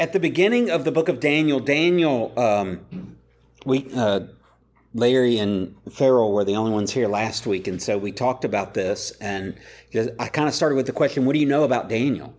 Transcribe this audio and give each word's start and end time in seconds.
at 0.00 0.14
the 0.14 0.18
beginning 0.18 0.70
of 0.70 0.84
the 0.84 0.90
book 0.90 1.08
of 1.10 1.20
Daniel, 1.20 1.60
Daniel, 1.60 2.32
um, 2.38 3.16
we 3.66 3.86
uh, 3.94 4.20
Larry 4.94 5.38
and 5.38 5.76
Farrell 5.92 6.32
were 6.32 6.42
the 6.42 6.56
only 6.56 6.72
ones 6.72 6.90
here 6.90 7.06
last 7.06 7.46
week, 7.46 7.68
and 7.68 7.80
so 7.80 7.98
we 7.98 8.10
talked 8.10 8.44
about 8.44 8.72
this, 8.72 9.12
and 9.20 9.54
I 10.18 10.28
kind 10.28 10.48
of 10.48 10.54
started 10.54 10.74
with 10.74 10.86
the 10.86 10.92
question, 10.92 11.26
"What 11.26 11.34
do 11.34 11.38
you 11.38 11.46
know 11.46 11.64
about 11.64 11.90
Daniel?" 11.90 12.34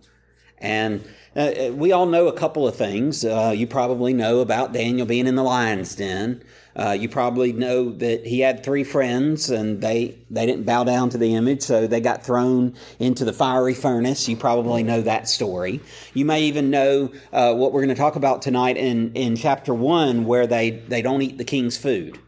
And 0.58 1.04
uh, 1.36 1.70
we 1.72 1.92
all 1.92 2.06
know 2.06 2.26
a 2.26 2.32
couple 2.32 2.66
of 2.66 2.74
things. 2.74 3.24
Uh, 3.24 3.54
you 3.56 3.68
probably 3.68 4.12
know 4.12 4.40
about 4.40 4.72
Daniel 4.72 5.06
being 5.06 5.28
in 5.28 5.36
the 5.36 5.44
lion's 5.44 5.94
den. 5.94 6.42
Uh, 6.74 6.96
you 6.98 7.08
probably 7.08 7.52
know 7.52 7.90
that 7.90 8.26
he 8.26 8.40
had 8.40 8.64
three 8.64 8.84
friends 8.84 9.50
and 9.50 9.82
they, 9.82 10.16
they 10.30 10.46
didn't 10.46 10.64
bow 10.64 10.84
down 10.84 11.10
to 11.10 11.18
the 11.18 11.34
image, 11.34 11.60
so 11.62 11.86
they 11.86 12.00
got 12.00 12.24
thrown 12.24 12.74
into 12.98 13.24
the 13.24 13.32
fiery 13.32 13.74
furnace. 13.74 14.26
You 14.26 14.36
probably 14.36 14.82
know 14.82 15.02
that 15.02 15.28
story. 15.28 15.80
You 16.14 16.24
may 16.24 16.44
even 16.44 16.70
know 16.70 17.12
uh, 17.32 17.54
what 17.54 17.72
we're 17.72 17.82
going 17.82 17.94
to 17.94 18.00
talk 18.00 18.16
about 18.16 18.40
tonight 18.40 18.78
in, 18.78 19.12
in 19.12 19.36
chapter 19.36 19.74
one, 19.74 20.24
where 20.24 20.46
they, 20.46 20.70
they 20.70 21.02
don't 21.02 21.20
eat 21.20 21.36
the 21.36 21.44
king's 21.44 21.76
food. 21.76 22.18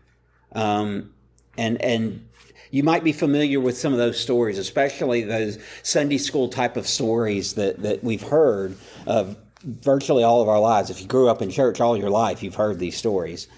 Um, 0.52 1.14
and, 1.56 1.80
and 1.80 2.28
you 2.70 2.82
might 2.82 3.04
be 3.04 3.12
familiar 3.12 3.60
with 3.60 3.78
some 3.78 3.92
of 3.92 3.98
those 3.98 4.18
stories, 4.18 4.58
especially 4.58 5.22
those 5.22 5.58
Sunday 5.82 6.18
school 6.18 6.48
type 6.48 6.76
of 6.76 6.86
stories 6.86 7.54
that, 7.54 7.82
that 7.82 8.04
we've 8.04 8.22
heard 8.22 8.76
of 9.06 9.36
virtually 9.62 10.22
all 10.22 10.42
of 10.42 10.48
our 10.48 10.60
lives. 10.60 10.90
If 10.90 11.00
you 11.00 11.06
grew 11.06 11.28
up 11.28 11.40
in 11.40 11.50
church 11.50 11.80
all 11.80 11.96
your 11.96 12.10
life, 12.10 12.42
you've 12.42 12.56
heard 12.56 12.78
these 12.78 12.96
stories. 12.96 13.48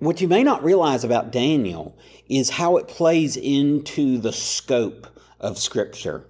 What 0.00 0.22
you 0.22 0.28
may 0.28 0.42
not 0.42 0.64
realize 0.64 1.04
about 1.04 1.30
Daniel 1.30 1.94
is 2.26 2.48
how 2.48 2.78
it 2.78 2.88
plays 2.88 3.36
into 3.36 4.16
the 4.16 4.32
scope 4.32 5.06
of 5.38 5.58
Scripture. 5.58 6.24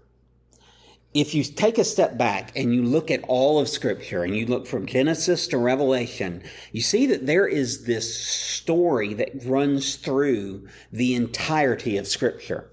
If 1.14 1.36
you 1.36 1.44
take 1.44 1.78
a 1.78 1.84
step 1.84 2.18
back 2.18 2.50
and 2.56 2.74
you 2.74 2.82
look 2.82 3.12
at 3.12 3.22
all 3.28 3.60
of 3.60 3.68
Scripture 3.68 4.24
and 4.24 4.36
you 4.36 4.44
look 4.44 4.66
from 4.66 4.86
Genesis 4.86 5.46
to 5.48 5.58
Revelation, 5.58 6.42
you 6.72 6.80
see 6.80 7.06
that 7.06 7.26
there 7.26 7.46
is 7.46 7.84
this 7.84 8.12
story 8.24 9.14
that 9.14 9.44
runs 9.44 9.94
through 9.94 10.66
the 10.90 11.14
entirety 11.14 11.96
of 11.96 12.08
Scripture. 12.08 12.72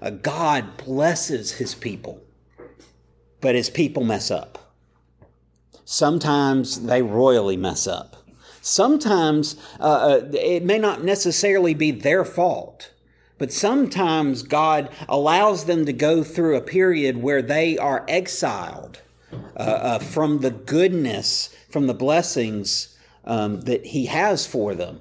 Uh, 0.00 0.10
God 0.10 0.76
blesses 0.76 1.52
His 1.52 1.76
people, 1.76 2.20
but 3.40 3.54
His 3.54 3.70
people 3.70 4.02
mess 4.02 4.28
up. 4.28 4.74
Sometimes 5.84 6.82
they 6.82 7.00
royally 7.00 7.56
mess 7.56 7.86
up. 7.86 8.21
Sometimes 8.62 9.56
uh, 9.80 9.82
uh, 9.82 10.30
it 10.32 10.64
may 10.64 10.78
not 10.78 11.02
necessarily 11.02 11.74
be 11.74 11.90
their 11.90 12.24
fault, 12.24 12.92
but 13.36 13.52
sometimes 13.52 14.44
God 14.44 14.88
allows 15.08 15.64
them 15.64 15.84
to 15.84 15.92
go 15.92 16.22
through 16.22 16.56
a 16.56 16.60
period 16.60 17.16
where 17.16 17.42
they 17.42 17.76
are 17.76 18.04
exiled 18.06 19.02
uh, 19.32 19.36
uh, 19.58 19.98
from 19.98 20.38
the 20.38 20.52
goodness, 20.52 21.54
from 21.68 21.88
the 21.88 21.94
blessings 21.94 22.96
um, 23.24 23.62
that 23.62 23.86
He 23.86 24.06
has 24.06 24.46
for 24.46 24.76
them. 24.76 25.00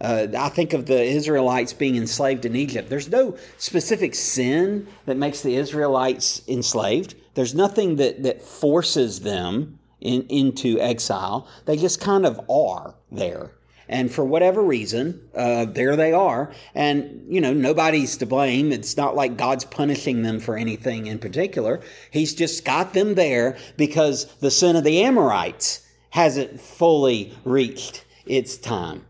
Uh, 0.00 0.28
I 0.36 0.48
think 0.48 0.72
of 0.72 0.86
the 0.86 1.02
Israelites 1.02 1.74
being 1.74 1.96
enslaved 1.96 2.46
in 2.46 2.56
Egypt. 2.56 2.88
There's 2.88 3.10
no 3.10 3.36
specific 3.58 4.14
sin 4.14 4.86
that 5.04 5.18
makes 5.18 5.42
the 5.42 5.56
Israelites 5.56 6.40
enslaved. 6.48 7.16
There's 7.34 7.54
nothing 7.54 7.96
that, 7.96 8.22
that 8.22 8.40
forces 8.40 9.20
them 9.20 9.78
in, 10.04 10.26
into 10.28 10.78
exile. 10.78 11.48
They 11.64 11.76
just 11.76 12.00
kind 12.00 12.24
of 12.24 12.40
are 12.48 12.94
there. 13.10 13.50
And 13.88 14.10
for 14.10 14.24
whatever 14.24 14.62
reason, 14.62 15.28
uh, 15.34 15.66
there 15.66 15.94
they 15.94 16.12
are. 16.12 16.52
And, 16.74 17.26
you 17.28 17.40
know, 17.40 17.52
nobody's 17.52 18.16
to 18.18 18.26
blame. 18.26 18.72
It's 18.72 18.96
not 18.96 19.14
like 19.14 19.36
God's 19.36 19.64
punishing 19.64 20.22
them 20.22 20.40
for 20.40 20.56
anything 20.56 21.06
in 21.06 21.18
particular. 21.18 21.80
He's 22.10 22.34
just 22.34 22.64
got 22.64 22.94
them 22.94 23.14
there 23.14 23.58
because 23.76 24.24
the 24.36 24.50
sin 24.50 24.76
of 24.76 24.84
the 24.84 25.02
Amorites 25.02 25.86
hasn't 26.10 26.60
fully 26.60 27.34
reached 27.44 28.04
its 28.24 28.56
time. 28.56 29.04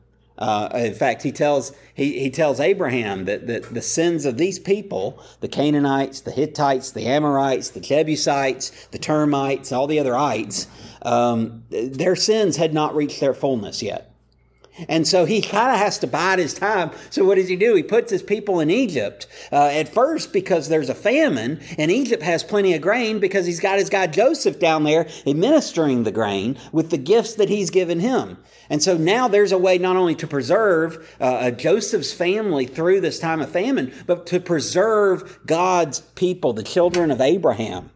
Uh, 0.45 0.69
in 0.75 0.93
fact, 0.93 1.23
he 1.23 1.33
tells 1.33 1.73
he, 1.95 2.19
he 2.19 2.29
tells 2.29 2.61
Abraham 2.61 3.25
that, 3.25 3.47
that 3.47 3.73
the 3.73 3.81
sins 3.81 4.27
of 4.27 4.37
these 4.37 4.59
people, 4.59 5.19
the 5.41 5.49
Canaanites, 5.49 6.21
the 6.21 6.33
Hittites, 6.33 6.93
the 6.93 7.07
Amorites, 7.07 7.71
the 7.71 7.81
Jebusites, 7.81 8.89
the 8.89 8.99
termites, 8.99 9.73
all 9.73 9.87
the 9.87 9.99
other 9.99 10.15
ites, 10.15 10.67
um, 11.01 11.65
their 11.71 12.15
sins 12.15 12.59
had 12.59 12.75
not 12.75 12.95
reached 12.95 13.21
their 13.21 13.33
fullness 13.33 13.83
yet. 13.83 14.14
And 14.89 15.07
so 15.07 15.25
he 15.25 15.41
kind 15.41 15.73
of 15.73 15.79
has 15.79 15.99
to 16.01 16.07
bide 16.07 16.39
his 16.39 16.55
time. 16.55 16.91
So 17.11 17.25
what 17.25 17.37
does 17.37 17.49
he 17.49 17.57
do? 17.57 17.75
He 17.75 17.83
puts 17.83 18.11
his 18.11 18.23
people 18.23 18.59
in 18.59 18.71
Egypt 18.71 19.27
uh, 19.53 19.67
at 19.67 19.89
first 19.89 20.33
because 20.33 20.69
there's 20.69 20.89
a 20.89 20.95
famine, 20.95 21.61
and 21.79 21.91
Egypt 21.91 22.23
has 22.23 22.43
plenty 22.43 22.75
of 22.75 22.83
grain 22.83 23.21
because 23.21 23.47
he's 23.47 23.61
got 23.61 23.79
his 23.79 23.89
guy 23.89 24.09
Joseph 24.09 24.59
down 24.59 24.85
there 24.85 25.07
administering 25.27 26.03
the 26.03 26.11
grain 26.11 26.59
with 26.73 26.91
the 26.91 26.99
gifts 26.99 27.35
that 27.35 27.49
he's 27.49 27.71
given 27.71 28.01
him. 28.01 28.39
And 28.69 28.83
so 28.83 28.97
now 28.97 29.29
there's 29.29 29.53
a 29.53 29.59
way 29.59 29.79
not 29.79 29.97
only 29.97 30.15
to 30.17 30.27
preserve 30.27 31.17
uh, 31.21 31.51
Joseph's 31.53 32.13
family 32.13 32.67
through 32.67 33.01
this 33.01 33.19
time 33.19 33.41
of 33.41 33.51
famine, 33.51 33.93
but 34.07 34.27
to 34.27 34.41
preserve 34.41 35.39
God's 35.47 36.01
people, 36.01 36.53
the 36.53 36.63
children 36.63 37.11
of 37.11 37.21
Abraham. 37.21 37.91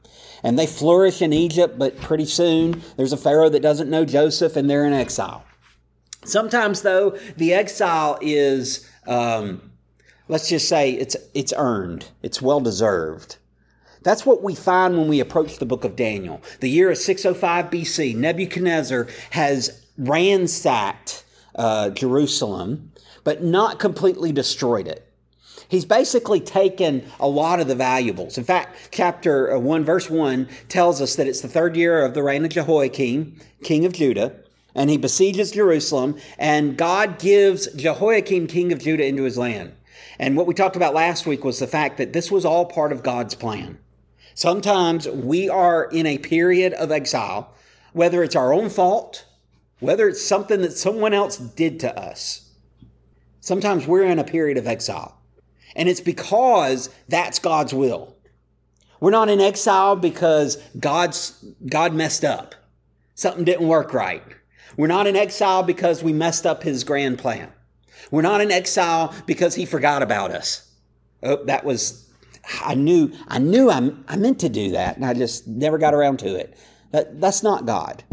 And 0.45 0.56
they 0.56 0.66
flourish 0.66 1.21
in 1.21 1.33
Egypt, 1.33 1.78
but 1.78 2.00
pretty 2.00 2.27
soon 2.27 2.83
there's 2.97 3.12
a 3.12 3.16
Pharaoh 3.16 3.49
that 3.49 3.62
doesn't 3.62 3.91
know 3.91 4.05
Joseph 4.05 4.55
and 4.55 4.71
they're 4.71 4.87
in 4.87 4.93
exile. 4.93 5.45
Sometimes, 6.24 6.82
though, 6.82 7.16
the 7.36 7.52
exile 7.52 8.18
is, 8.20 8.88
um, 9.06 9.70
let's 10.28 10.48
just 10.48 10.68
say, 10.68 10.92
it's, 10.92 11.16
it's 11.34 11.52
earned, 11.56 12.08
it's 12.22 12.42
well 12.42 12.60
deserved. 12.60 13.36
That's 14.02 14.24
what 14.24 14.42
we 14.42 14.54
find 14.54 14.96
when 14.96 15.08
we 15.08 15.20
approach 15.20 15.58
the 15.58 15.66
book 15.66 15.84
of 15.84 15.96
Daniel. 15.96 16.40
The 16.60 16.70
year 16.70 16.90
is 16.90 17.04
605 17.04 17.66
BC. 17.66 18.14
Nebuchadnezzar 18.14 19.08
has 19.30 19.84
ransacked 19.96 21.24
uh, 21.56 21.90
Jerusalem, 21.90 22.92
but 23.24 23.42
not 23.42 23.78
completely 23.78 24.32
destroyed 24.32 24.86
it. 24.86 25.04
He's 25.68 25.84
basically 25.84 26.40
taken 26.40 27.04
a 27.20 27.28
lot 27.28 27.60
of 27.60 27.68
the 27.68 27.74
valuables. 27.74 28.38
In 28.38 28.44
fact, 28.44 28.88
chapter 28.90 29.54
uh, 29.54 29.58
1, 29.58 29.84
verse 29.84 30.08
1 30.08 30.48
tells 30.68 31.02
us 31.02 31.16
that 31.16 31.26
it's 31.26 31.42
the 31.42 31.48
third 31.48 31.76
year 31.76 32.04
of 32.04 32.14
the 32.14 32.22
reign 32.22 32.44
of 32.44 32.50
Jehoiakim, 32.50 33.38
king 33.62 33.84
of 33.84 33.92
Judah 33.92 34.34
and 34.78 34.91
he 34.91 34.97
besieges 34.97 35.50
Jerusalem, 35.50 36.16
and 36.39 36.77
God 36.77 37.19
gives 37.19 37.66
Jehoiakim, 37.75 38.47
king 38.47 38.72
of 38.72 38.78
Judah, 38.78 39.05
into 39.05 39.25
his 39.25 39.37
land. 39.37 39.75
And 40.21 40.37
what 40.37 40.47
we 40.47 40.55
talked 40.55 40.77
about 40.77 40.94
last 40.94 41.27
week 41.27 41.44
was 41.44 41.59
the 41.59 41.66
fact 41.66 41.99
that 41.99 42.12
this 42.12 42.31
was 42.31 42.44
all 42.44 42.65
part 42.65 42.93
of 42.93 43.03
God's 43.03 43.34
plan. 43.34 43.78
Sometimes 44.34 45.09
we 45.09 45.49
are 45.49 45.87
in 45.87 46.06
a 46.06 46.19
period 46.19 46.75
of 46.75 46.93
exile, 46.93 47.53
whether 47.93 48.22
it's 48.22 48.37
our 48.37 48.53
own 48.53 48.71
fault, 48.71 49.27
whether 49.81 50.09
it's 50.09 50.25
something 50.25 50.62
that 50.62 50.72
someone 50.72 51.12
else 51.12 51.39
did 51.39 51.81
to 51.81 51.99
us. 51.99 52.49
Sometimes 53.41 53.84
we're 53.89 54.05
in 54.05 54.21
a 54.21 54.25
period 54.25 54.59
of 54.59 54.69
exile. 54.69 55.21
And 55.75 55.89
it's 55.89 56.00
because 56.00 56.89
that's 57.09 57.41
God's 57.41 57.75
will. 57.75 58.15
We're 59.00 59.10
not 59.10 59.28
in 59.28 59.41
exile 59.41 59.97
because 59.97 60.56
God's, 60.78 61.45
God 61.66 61.95
messed 61.95 62.25
up. 62.25 62.55
Something 63.16 63.45
didn't 63.45 63.66
work 63.66 63.93
right. 63.93 64.22
We're 64.78 64.87
not 64.87 65.09
in 65.09 65.16
exile 65.16 65.65
because 65.65 66.05
we 66.05 66.12
messed 66.12 66.47
up 66.47 66.62
his 66.62 66.84
grand 66.84 67.19
plan. 67.19 67.53
We're 68.12 68.22
not 68.22 68.41
in 68.41 68.53
exile 68.53 69.12
because 69.27 69.56
he 69.56 69.66
forgot 69.66 70.05
about 70.05 70.31
us. 70.31 70.71
Oh, 71.21 71.44
that 71.47 71.65
was, 71.65 72.09
I 72.65 72.77
knew, 72.77 73.12
I 73.27 73.41
knew 73.41 73.71
I, 73.71 73.91
I 74.06 74.15
meant 74.15 74.39
to 74.39 74.49
do 74.49 74.71
that 74.71 74.94
and 74.94 75.05
I 75.05 75.15
just 75.15 75.49
never 75.49 75.78
got 75.78 75.94
around 75.94 76.21
to 76.21 76.37
it. 76.37 76.56
That, 76.93 77.21
that's 77.21 77.43
not 77.43 77.66
God. 77.66 78.05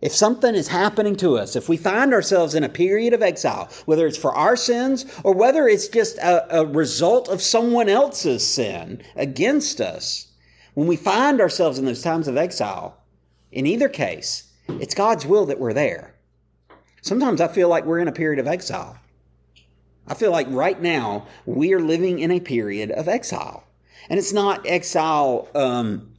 If 0.00 0.12
something 0.12 0.54
is 0.54 0.68
happening 0.68 1.16
to 1.16 1.36
us, 1.36 1.56
if 1.56 1.68
we 1.68 1.76
find 1.76 2.14
ourselves 2.14 2.54
in 2.54 2.62
a 2.62 2.68
period 2.68 3.12
of 3.12 3.20
exile, 3.20 3.68
whether 3.84 4.06
it's 4.06 4.16
for 4.16 4.32
our 4.32 4.54
sins 4.54 5.06
or 5.24 5.34
whether 5.34 5.66
it's 5.66 5.88
just 5.88 6.18
a, 6.18 6.60
a 6.60 6.64
result 6.64 7.28
of 7.28 7.42
someone 7.42 7.88
else's 7.88 8.46
sin 8.46 9.02
against 9.16 9.80
us, 9.80 10.28
when 10.74 10.86
we 10.86 10.94
find 10.94 11.40
ourselves 11.40 11.80
in 11.80 11.84
those 11.84 12.00
times 12.00 12.28
of 12.28 12.36
exile, 12.36 13.02
in 13.50 13.66
either 13.66 13.88
case, 13.88 14.49
it's 14.80 14.94
God's 14.94 15.26
will 15.26 15.46
that 15.46 15.58
we're 15.58 15.72
there. 15.72 16.14
Sometimes 17.02 17.40
I 17.40 17.48
feel 17.48 17.68
like 17.68 17.84
we're 17.84 17.98
in 17.98 18.08
a 18.08 18.12
period 18.12 18.38
of 18.38 18.46
exile. 18.46 18.98
I 20.06 20.14
feel 20.14 20.30
like 20.30 20.46
right 20.50 20.80
now 20.80 21.26
we 21.46 21.72
are 21.72 21.80
living 21.80 22.18
in 22.18 22.30
a 22.30 22.40
period 22.40 22.90
of 22.90 23.08
exile. 23.08 23.64
And 24.08 24.18
it's 24.18 24.32
not 24.32 24.66
exile, 24.66 25.48
um, 25.54 26.14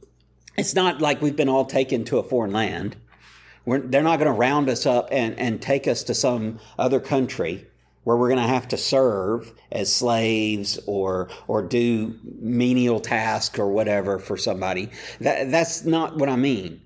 it's 0.56 0.74
not 0.74 1.00
like 1.00 1.20
we've 1.20 1.36
been 1.36 1.48
all 1.48 1.66
taken 1.66 2.04
to 2.04 2.18
a 2.18 2.22
foreign 2.22 2.52
land. 2.52 2.96
We're, 3.64 3.80
they're 3.80 4.02
not 4.02 4.18
going 4.18 4.32
to 4.32 4.38
round 4.38 4.68
us 4.68 4.86
up 4.86 5.08
and, 5.12 5.38
and 5.38 5.60
take 5.60 5.86
us 5.86 6.02
to 6.04 6.14
some 6.14 6.58
other 6.78 7.00
country 7.00 7.66
where 8.04 8.16
we're 8.16 8.28
going 8.28 8.40
to 8.40 8.46
have 8.46 8.66
to 8.68 8.76
serve 8.76 9.52
as 9.70 9.94
slaves 9.94 10.78
or 10.86 11.28
or 11.46 11.62
do 11.62 12.18
menial 12.40 12.98
tasks 12.98 13.58
or 13.58 13.70
whatever 13.70 14.18
for 14.18 14.36
somebody. 14.36 14.90
That, 15.20 15.50
that's 15.50 15.84
not 15.84 16.16
what 16.16 16.28
I 16.28 16.36
mean. 16.36 16.82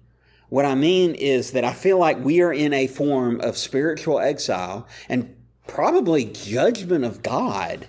What 0.49 0.65
I 0.65 0.75
mean 0.75 1.15
is 1.15 1.53
that 1.53 1.65
I 1.65 1.73
feel 1.73 1.99
like 1.99 2.25
we 2.25 2.41
are 2.41 2.53
in 2.53 2.73
a 2.73 2.87
form 2.87 3.41
of 3.41 3.57
spiritual 3.57 4.21
exile 4.21 4.87
and 5.09 5.35
probably 5.67 6.25
judgment 6.25 7.05
of 7.05 7.23
God 7.23 7.89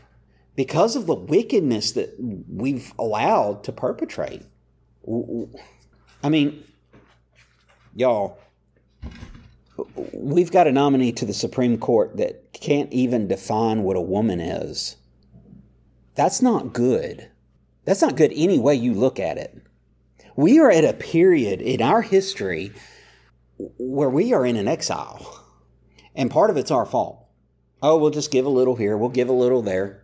because 0.55 0.95
of 0.95 1.05
the 1.05 1.15
wickedness 1.15 1.91
that 1.91 2.15
we've 2.49 2.91
allowed 2.97 3.63
to 3.65 3.71
perpetrate. 3.71 4.43
I 6.23 6.29
mean, 6.29 6.63
Y'all, 7.97 8.37
we've 10.13 10.51
got 10.51 10.67
a 10.67 10.71
nominee 10.71 11.11
to 11.11 11.25
the 11.25 11.33
Supreme 11.33 11.79
Court 11.79 12.15
that 12.17 12.53
can't 12.53 12.93
even 12.93 13.27
define 13.27 13.81
what 13.81 13.97
a 13.97 14.01
woman 14.01 14.39
is. 14.39 14.97
That's 16.13 16.43
not 16.43 16.73
good. 16.73 17.27
That's 17.85 18.03
not 18.03 18.15
good 18.15 18.31
any 18.35 18.59
way 18.59 18.75
you 18.75 18.93
look 18.93 19.19
at 19.19 19.39
it. 19.39 19.59
We 20.37 20.59
are 20.59 20.69
at 20.69 20.85
a 20.85 20.93
period 20.93 21.61
in 21.63 21.81
our 21.81 22.03
history 22.03 22.71
where 23.57 24.09
we 24.09 24.33
are 24.33 24.45
in 24.45 24.55
an 24.55 24.67
exile. 24.67 25.43
And 26.15 26.29
part 26.29 26.51
of 26.51 26.57
it's 26.57 26.69
our 26.69 26.85
fault. 26.85 27.25
Oh, 27.81 27.97
we'll 27.97 28.11
just 28.11 28.31
give 28.31 28.45
a 28.45 28.49
little 28.49 28.75
here, 28.75 28.95
we'll 28.95 29.09
give 29.09 29.29
a 29.29 29.33
little 29.33 29.63
there. 29.63 30.03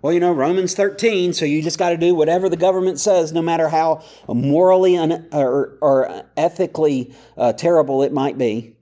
Well, 0.00 0.12
you 0.12 0.20
know, 0.20 0.32
Romans 0.32 0.74
13, 0.74 1.32
so 1.32 1.44
you 1.44 1.62
just 1.62 1.78
got 1.78 1.90
to 1.90 1.96
do 1.96 2.14
whatever 2.14 2.48
the 2.48 2.56
government 2.56 3.00
says, 3.00 3.32
no 3.32 3.42
matter 3.42 3.68
how 3.68 4.04
morally 4.28 4.96
un- 4.96 5.28
or, 5.32 5.78
or 5.80 6.26
ethically 6.36 7.14
uh, 7.36 7.52
terrible 7.52 8.02
it 8.02 8.12
might 8.12 8.38
be. 8.38 8.76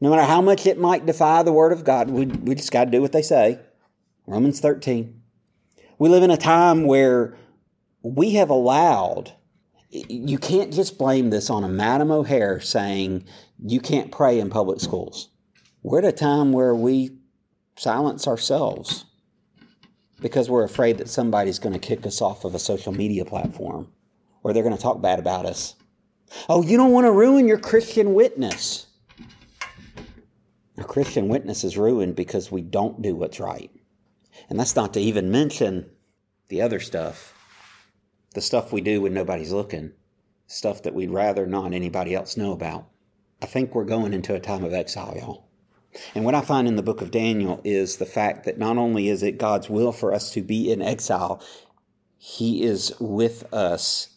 No 0.00 0.10
matter 0.10 0.22
how 0.22 0.40
much 0.40 0.66
it 0.66 0.78
might 0.78 1.06
defy 1.06 1.42
the 1.44 1.52
Word 1.52 1.72
of 1.72 1.84
God, 1.84 2.10
we, 2.10 2.26
we 2.26 2.54
just 2.56 2.72
got 2.72 2.86
to 2.86 2.90
do 2.90 3.00
what 3.00 3.12
they 3.12 3.22
say. 3.22 3.60
Romans 4.26 4.58
13. 4.60 5.20
We 5.98 6.08
live 6.08 6.22
in 6.24 6.30
a 6.30 6.36
time 6.36 6.86
where 6.86 7.36
we 8.02 8.32
have 8.34 8.50
allowed, 8.50 9.32
you 9.90 10.38
can't 10.38 10.72
just 10.72 10.98
blame 10.98 11.30
this 11.30 11.50
on 11.50 11.64
a 11.64 11.68
Madam 11.68 12.10
O'Hair 12.10 12.60
saying 12.60 13.24
you 13.58 13.80
can't 13.80 14.12
pray 14.12 14.38
in 14.38 14.48
public 14.48 14.80
schools. 14.80 15.28
We're 15.82 15.98
at 15.98 16.04
a 16.04 16.12
time 16.12 16.52
where 16.52 16.74
we 16.74 17.18
silence 17.76 18.28
ourselves 18.28 19.04
because 20.20 20.48
we're 20.48 20.64
afraid 20.64 20.98
that 20.98 21.08
somebody's 21.08 21.58
going 21.58 21.72
to 21.72 21.78
kick 21.78 22.06
us 22.06 22.20
off 22.20 22.44
of 22.44 22.54
a 22.54 22.58
social 22.58 22.92
media 22.92 23.24
platform 23.24 23.90
or 24.42 24.52
they're 24.52 24.62
going 24.62 24.76
to 24.76 24.82
talk 24.82 25.02
bad 25.02 25.18
about 25.18 25.46
us. 25.46 25.74
Oh, 26.48 26.62
you 26.62 26.76
don't 26.76 26.92
want 26.92 27.06
to 27.06 27.12
ruin 27.12 27.48
your 27.48 27.58
Christian 27.58 28.14
witness. 28.14 28.86
A 30.78 30.84
Christian 30.84 31.28
witness 31.28 31.64
is 31.64 31.76
ruined 31.76 32.14
because 32.14 32.52
we 32.52 32.62
don't 32.62 33.02
do 33.02 33.16
what's 33.16 33.40
right. 33.40 33.70
And 34.48 34.58
that's 34.58 34.76
not 34.76 34.94
to 34.94 35.00
even 35.00 35.30
mention 35.30 35.90
the 36.48 36.62
other 36.62 36.78
stuff 36.78 37.39
the 38.34 38.40
stuff 38.40 38.72
we 38.72 38.80
do 38.80 39.02
when 39.02 39.14
nobody's 39.14 39.52
looking, 39.52 39.92
stuff 40.46 40.82
that 40.82 40.94
we'd 40.94 41.10
rather 41.10 41.46
not 41.46 41.72
anybody 41.72 42.14
else 42.14 42.36
know 42.36 42.52
about. 42.52 42.86
I 43.42 43.46
think 43.46 43.74
we're 43.74 43.84
going 43.84 44.12
into 44.12 44.34
a 44.34 44.40
time 44.40 44.64
of 44.64 44.74
exile, 44.74 45.14
y'all. 45.16 45.48
And 46.14 46.24
what 46.24 46.34
I 46.34 46.40
find 46.40 46.68
in 46.68 46.76
the 46.76 46.82
book 46.82 47.00
of 47.00 47.10
Daniel 47.10 47.60
is 47.64 47.96
the 47.96 48.06
fact 48.06 48.44
that 48.44 48.58
not 48.58 48.76
only 48.76 49.08
is 49.08 49.22
it 49.22 49.38
God's 49.38 49.68
will 49.68 49.92
for 49.92 50.12
us 50.12 50.30
to 50.32 50.42
be 50.42 50.70
in 50.70 50.82
exile, 50.82 51.42
He 52.16 52.62
is 52.62 52.92
with 53.00 53.52
us 53.52 54.16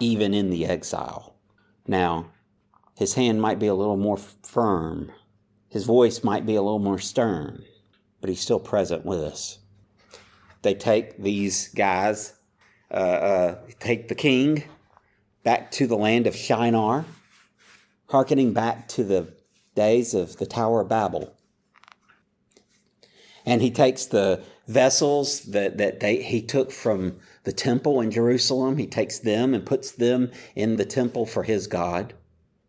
even 0.00 0.34
in 0.34 0.50
the 0.50 0.66
exile. 0.66 1.36
Now, 1.86 2.32
His 2.96 3.14
hand 3.14 3.40
might 3.40 3.60
be 3.60 3.68
a 3.68 3.74
little 3.74 3.96
more 3.96 4.16
firm, 4.16 5.12
His 5.68 5.84
voice 5.84 6.24
might 6.24 6.44
be 6.44 6.56
a 6.56 6.62
little 6.62 6.80
more 6.80 6.98
stern, 6.98 7.62
but 8.20 8.28
He's 8.28 8.40
still 8.40 8.60
present 8.60 9.06
with 9.06 9.20
us. 9.20 9.58
They 10.62 10.74
take 10.74 11.22
these 11.22 11.68
guys, 11.68 12.34
uh, 12.92 12.94
uh, 12.94 13.58
take 13.80 14.08
the 14.08 14.14
king 14.14 14.64
back 15.42 15.70
to 15.72 15.86
the 15.86 15.96
land 15.96 16.26
of 16.26 16.36
Shinar, 16.36 17.04
hearkening 18.08 18.52
back 18.52 18.86
to 18.88 19.04
the 19.04 19.32
days 19.74 20.14
of 20.14 20.36
the 20.36 20.46
Tower 20.46 20.82
of 20.82 20.88
Babel. 20.88 21.32
And 23.44 23.62
he 23.62 23.70
takes 23.70 24.04
the 24.04 24.42
vessels 24.68 25.40
that, 25.46 25.78
that 25.78 26.00
they, 26.00 26.22
he 26.22 26.42
took 26.42 26.70
from 26.70 27.18
the 27.44 27.52
temple 27.52 28.00
in 28.00 28.10
Jerusalem, 28.10 28.76
he 28.76 28.86
takes 28.86 29.18
them 29.18 29.54
and 29.54 29.66
puts 29.66 29.90
them 29.90 30.30
in 30.54 30.76
the 30.76 30.84
temple 30.84 31.26
for 31.26 31.42
his 31.42 31.66
God. 31.66 32.14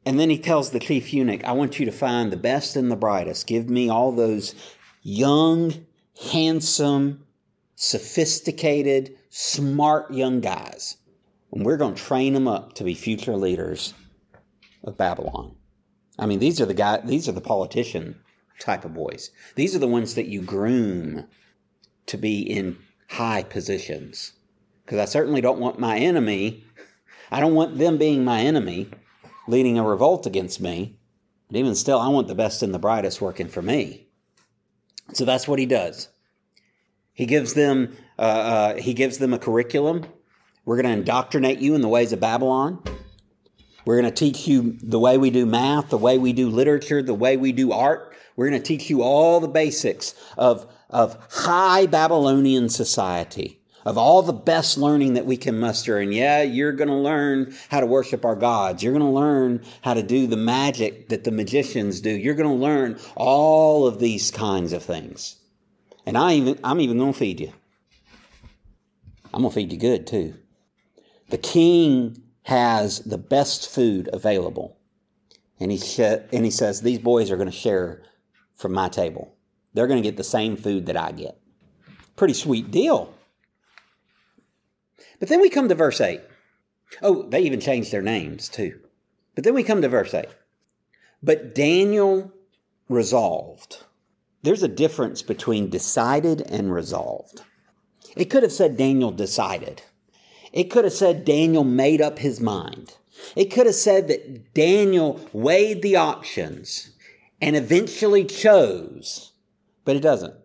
And 0.06 0.20
then 0.20 0.30
he 0.30 0.40
tells 0.40 0.72
the 0.72 0.80
chief 0.80 1.14
eunuch, 1.14 1.44
I 1.44 1.52
want 1.52 1.80
you 1.80 1.86
to 1.86 1.92
find 1.92 2.32
the 2.32 2.38
best 2.38 2.76
and 2.76 2.90
the 2.90 2.96
brightest. 2.96 3.48
Give 3.48 3.70
me 3.70 3.90
all 3.90 4.12
those 4.12 4.56
young, 5.02 5.86
handsome, 6.32 7.26
sophisticated, 7.76 9.16
smart 9.36 10.14
young 10.14 10.42
guys. 10.42 10.98
And 11.52 11.66
we're 11.66 11.78
going 11.78 11.96
to 11.96 12.02
train 12.02 12.34
them 12.34 12.48
up 12.48 12.74
to 12.74 12.84
be 12.84 12.94
future 12.94 13.36
leaders 13.36 13.96
of 14.84 14.96
Babylon. 14.96 15.56
I 16.20 16.28
mean, 16.28 16.38
these 16.38 16.62
are 16.62 16.68
the 16.68 16.76
guy, 16.76 17.02
these 17.04 17.28
are 17.28 17.32
the 17.32 17.42
politician 17.42 18.22
type 18.60 18.86
of 18.86 18.94
boys. 18.94 19.32
These 19.56 19.76
are 19.76 19.80
the 19.80 19.88
ones 19.88 20.14
that 20.14 20.28
you 20.28 20.44
groom 20.44 21.26
to 22.06 22.18
be 22.18 22.42
in 22.42 22.78
high 23.10 23.42
positions. 23.42 24.34
Because 24.86 25.00
I 25.00 25.06
certainly 25.06 25.42
don't 25.42 25.60
want 25.60 25.80
my 25.80 25.98
enemy, 25.98 26.64
I 27.32 27.40
don't 27.40 27.56
want 27.56 27.80
them 27.80 27.98
being 27.98 28.24
my 28.24 28.42
enemy, 28.42 28.92
leading 29.48 29.80
a 29.80 29.84
revolt 29.84 30.28
against 30.28 30.62
me. 30.62 31.00
But 31.48 31.58
even 31.58 31.74
still, 31.74 32.00
I 32.00 32.10
want 32.10 32.28
the 32.28 32.36
best 32.36 32.62
and 32.62 32.72
the 32.72 32.80
brightest 32.80 33.20
working 33.20 33.48
for 33.48 33.64
me. 33.64 34.06
So 35.14 35.26
that's 35.26 35.48
what 35.48 35.58
he 35.58 35.66
does. 35.66 36.10
He 37.14 37.26
gives 37.26 37.56
them, 37.56 37.98
uh, 38.18 38.22
uh, 38.22 38.76
he 38.76 38.94
gives 38.94 39.18
them 39.18 39.34
a 39.34 39.40
curriculum. 39.40 40.06
We're 40.66 40.82
going 40.82 40.94
to 40.94 41.00
indoctrinate 41.00 41.60
you 41.60 41.76
in 41.76 41.82
the 41.82 41.90
ways 41.90 42.14
of 42.14 42.20
Babylon. 42.20 42.82
We're 43.86 44.00
going 44.00 44.14
to 44.14 44.18
teach 44.18 44.48
you 44.48 44.78
the 44.82 45.00
way 45.00 45.18
we 45.18 45.30
do 45.30 45.46
math, 45.46 45.90
the 45.90 45.98
way 45.98 46.18
we 46.18 46.32
do 46.32 46.50
literature, 46.50 47.02
the 47.02 47.14
way 47.14 47.36
we 47.36 47.52
do 47.52 47.72
art. 47.72 48.16
We're 48.36 48.50
going 48.50 48.62
to 48.62 48.66
teach 48.66 48.90
you 48.90 49.02
all 49.04 49.40
the 49.40 49.48
basics 49.48 50.16
of, 50.38 50.72
of 50.90 51.18
high 51.30 51.86
Babylonian 51.86 52.70
society, 52.70 53.60
of 53.86 53.98
all 53.98 54.22
the 54.22 54.32
best 54.32 54.78
learning 54.78 55.16
that 55.16 55.26
we 55.26 55.36
can 55.36 55.60
muster. 55.60 55.98
And 56.00 56.14
yeah, 56.14 56.42
you're 56.42 56.72
going 56.72 56.88
to 56.88 56.96
learn 56.96 57.54
how 57.70 57.82
to 57.82 57.86
worship 57.86 58.24
our 58.24 58.38
gods. 58.38 58.82
You're 58.82 58.94
going 58.94 59.06
to 59.06 59.10
learn 59.10 59.64
how 59.82 59.94
to 59.94 60.04
do 60.04 60.28
the 60.28 60.38
magic 60.38 61.10
that 61.10 61.26
the 61.26 61.32
magicians 61.32 62.00
do. 62.00 62.10
You're 62.10 62.36
going 62.36 62.50
to 62.50 62.56
learn 62.56 62.98
all 63.16 63.86
of 63.86 64.00
these 64.00 64.32
kinds 64.32 64.72
of 64.72 64.82
things. 64.82 65.36
And 66.06 66.18
I 66.18 66.36
even, 66.36 66.58
I'm 66.64 66.80
even 66.80 66.98
going 66.98 67.14
to 67.14 67.20
feed 67.20 67.42
you. 67.42 67.54
I'm 69.34 69.42
going 69.42 69.52
to 69.52 69.56
feed 69.56 69.72
you 69.72 69.80
good 69.80 70.06
too. 70.06 70.36
The 71.30 71.38
king 71.38 72.22
has 72.44 73.00
the 73.00 73.18
best 73.18 73.70
food 73.70 74.10
available. 74.14 74.78
And 75.60 75.72
he, 75.72 75.78
sh- 75.78 76.00
and 76.00 76.46
he 76.46 76.52
says, 76.52 76.82
These 76.82 77.00
boys 77.00 77.32
are 77.32 77.38
going 77.38 77.50
to 77.50 77.56
share 77.56 78.04
from 78.56 78.74
my 78.74 78.90
table. 78.90 79.36
They're 79.74 79.88
going 79.88 80.02
to 80.02 80.08
get 80.08 80.18
the 80.18 80.24
same 80.24 80.56
food 80.56 80.86
that 80.86 80.98
I 80.98 81.12
get. 81.12 81.40
Pretty 82.16 82.34
sweet 82.34 82.70
deal. 82.70 83.14
But 85.20 85.30
then 85.30 85.42
we 85.42 85.50
come 85.50 85.70
to 85.70 85.76
verse 85.76 86.02
8. 86.02 86.22
Oh, 87.02 87.24
they 87.30 87.42
even 87.42 87.60
changed 87.60 87.92
their 87.92 88.02
names 88.02 88.50
too. 88.50 88.80
But 89.36 89.44
then 89.44 89.54
we 89.54 89.64
come 89.64 89.82
to 89.82 89.90
verse 89.90 90.14
8. 90.14 90.26
But 91.24 91.56
Daniel 91.56 92.32
resolved. 92.90 93.84
There's 94.44 94.64
a 94.64 94.68
difference 94.68 95.22
between 95.22 95.70
decided 95.70 96.42
and 96.42 96.74
resolved. 96.74 97.42
It 98.16 98.26
could 98.26 98.44
have 98.44 98.52
said 98.52 98.78
Daniel 98.78 99.12
decided. 99.12 99.82
It 100.52 100.66
could 100.66 100.84
have 100.84 100.94
said 100.94 101.26
Daniel 101.26 101.64
made 101.64 102.02
up 102.02 102.20
his 102.20 102.40
mind. 102.40 102.96
It 103.36 103.46
could 103.46 103.66
have 103.66 103.76
said 103.76 104.08
that 104.08 104.54
Daniel 104.54 105.20
weighed 105.34 105.82
the 105.82 105.96
options 105.96 106.92
and 107.42 107.56
eventually 107.56 108.26
chose, 108.26 109.34
but 109.86 109.96
it 109.96 110.02
doesn't. 110.02 110.36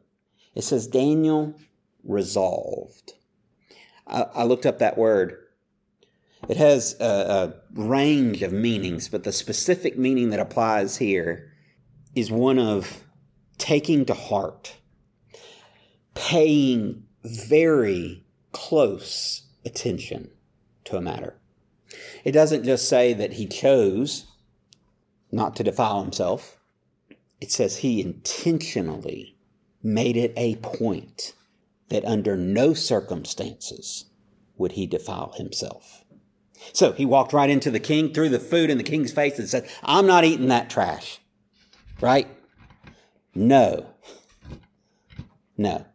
It 0.54 0.62
says 0.62 0.86
Daniel 0.86 1.54
resolved. 2.02 3.12
I, 4.06 4.22
I 4.34 4.44
looked 4.44 4.66
up 4.66 4.78
that 4.78 4.96
word. 4.96 5.36
It 6.48 6.56
has 6.56 6.98
a, 7.00 7.04
a 7.04 7.54
range 7.80 8.42
of 8.42 8.52
meanings, 8.52 9.08
but 9.08 9.24
the 9.24 9.32
specific 9.32 9.98
meaning 9.98 10.30
that 10.30 10.40
applies 10.40 10.96
here 10.96 11.52
is 12.14 12.30
one 12.30 12.58
of 12.58 13.04
taking 13.58 14.04
to 14.06 14.14
heart, 14.14 14.76
paying 16.14 17.04
very 17.28 18.24
close 18.52 19.42
attention 19.64 20.30
to 20.84 20.96
a 20.96 21.00
matter. 21.00 21.38
It 22.24 22.32
doesn't 22.32 22.64
just 22.64 22.88
say 22.88 23.12
that 23.14 23.34
he 23.34 23.46
chose 23.46 24.26
not 25.30 25.56
to 25.56 25.64
defile 25.64 26.02
himself, 26.02 26.58
it 27.40 27.52
says 27.52 27.78
he 27.78 28.00
intentionally 28.00 29.36
made 29.82 30.16
it 30.16 30.32
a 30.36 30.56
point 30.56 31.34
that 31.88 32.04
under 32.04 32.36
no 32.36 32.74
circumstances 32.74 34.06
would 34.56 34.72
he 34.72 34.86
defile 34.86 35.32
himself. 35.36 36.04
So 36.72 36.92
he 36.92 37.06
walked 37.06 37.32
right 37.32 37.48
into 37.48 37.70
the 37.70 37.80
king, 37.80 38.12
threw 38.12 38.28
the 38.28 38.40
food 38.40 38.70
in 38.70 38.78
the 38.78 38.84
king's 38.84 39.12
face, 39.12 39.38
and 39.38 39.48
said, 39.48 39.68
I'm 39.82 40.06
not 40.06 40.24
eating 40.24 40.48
that 40.48 40.68
trash. 40.68 41.20
Right? 42.00 42.26
No. 43.34 43.86
No. 45.56 45.86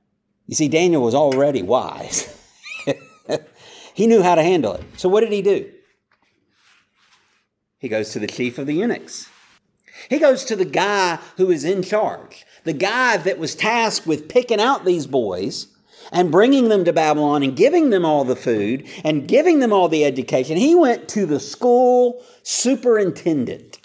You 0.47 0.55
see, 0.55 0.67
Daniel 0.67 1.01
was 1.01 1.15
already 1.15 1.61
wise. 1.61 2.29
He 3.93 4.07
knew 4.07 4.23
how 4.23 4.35
to 4.35 4.43
handle 4.43 4.73
it. 4.73 4.83
So 4.97 5.07
what 5.07 5.21
did 5.21 5.31
he 5.31 5.41
do? 5.41 5.69
He 7.77 7.89
goes 7.89 8.11
to 8.11 8.19
the 8.19 8.27
chief 8.27 8.57
of 8.57 8.65
the 8.65 8.73
eunuchs. 8.73 9.29
He 10.09 10.17
goes 10.17 10.43
to 10.45 10.55
the 10.55 10.65
guy 10.65 11.19
who 11.37 11.51
is 11.51 11.63
in 11.63 11.83
charge, 11.83 12.45
the 12.63 12.73
guy 12.73 13.17
that 13.17 13.37
was 13.37 13.55
tasked 13.55 14.07
with 14.07 14.27
picking 14.27 14.59
out 14.59 14.85
these 14.85 15.05
boys 15.05 15.67
and 16.11 16.31
bringing 16.31 16.69
them 16.69 16.83
to 16.85 16.93
Babylon 16.93 17.43
and 17.43 17.55
giving 17.55 17.91
them 17.91 18.03
all 18.03 18.23
the 18.23 18.35
food 18.35 18.87
and 19.03 19.27
giving 19.27 19.59
them 19.59 19.71
all 19.71 19.87
the 19.87 20.03
education. 20.03 20.57
He 20.57 20.75
went 20.75 21.07
to 21.09 21.25
the 21.25 21.39
school 21.39 22.23
superintendent. 22.41 23.79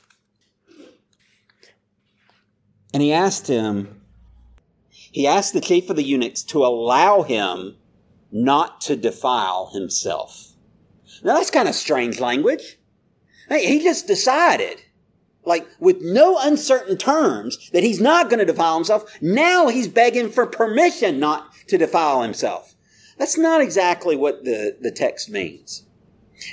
And 2.94 3.02
he 3.02 3.12
asked 3.12 3.46
him, 3.46 3.97
he 5.18 5.26
asked 5.26 5.52
the 5.52 5.60
chief 5.60 5.90
of 5.90 5.96
the 5.96 6.04
eunuchs 6.04 6.44
to 6.44 6.64
allow 6.64 7.22
him 7.22 7.74
not 8.30 8.80
to 8.82 8.94
defile 8.94 9.68
himself. 9.74 10.52
Now 11.24 11.34
that's 11.34 11.50
kind 11.50 11.68
of 11.68 11.74
strange 11.74 12.20
language. 12.20 12.78
He 13.50 13.82
just 13.82 14.06
decided, 14.06 14.80
like 15.44 15.66
with 15.80 15.96
no 16.02 16.38
uncertain 16.38 16.96
terms, 16.96 17.68
that 17.70 17.82
he's 17.82 18.00
not 18.00 18.30
going 18.30 18.38
to 18.38 18.44
defile 18.44 18.76
himself. 18.76 19.12
Now 19.20 19.66
he's 19.66 19.88
begging 19.88 20.30
for 20.30 20.46
permission 20.46 21.18
not 21.18 21.52
to 21.66 21.76
defile 21.76 22.22
himself. 22.22 22.76
That's 23.18 23.36
not 23.36 23.60
exactly 23.60 24.14
what 24.14 24.44
the, 24.44 24.76
the 24.80 24.92
text 24.92 25.28
means. 25.28 25.84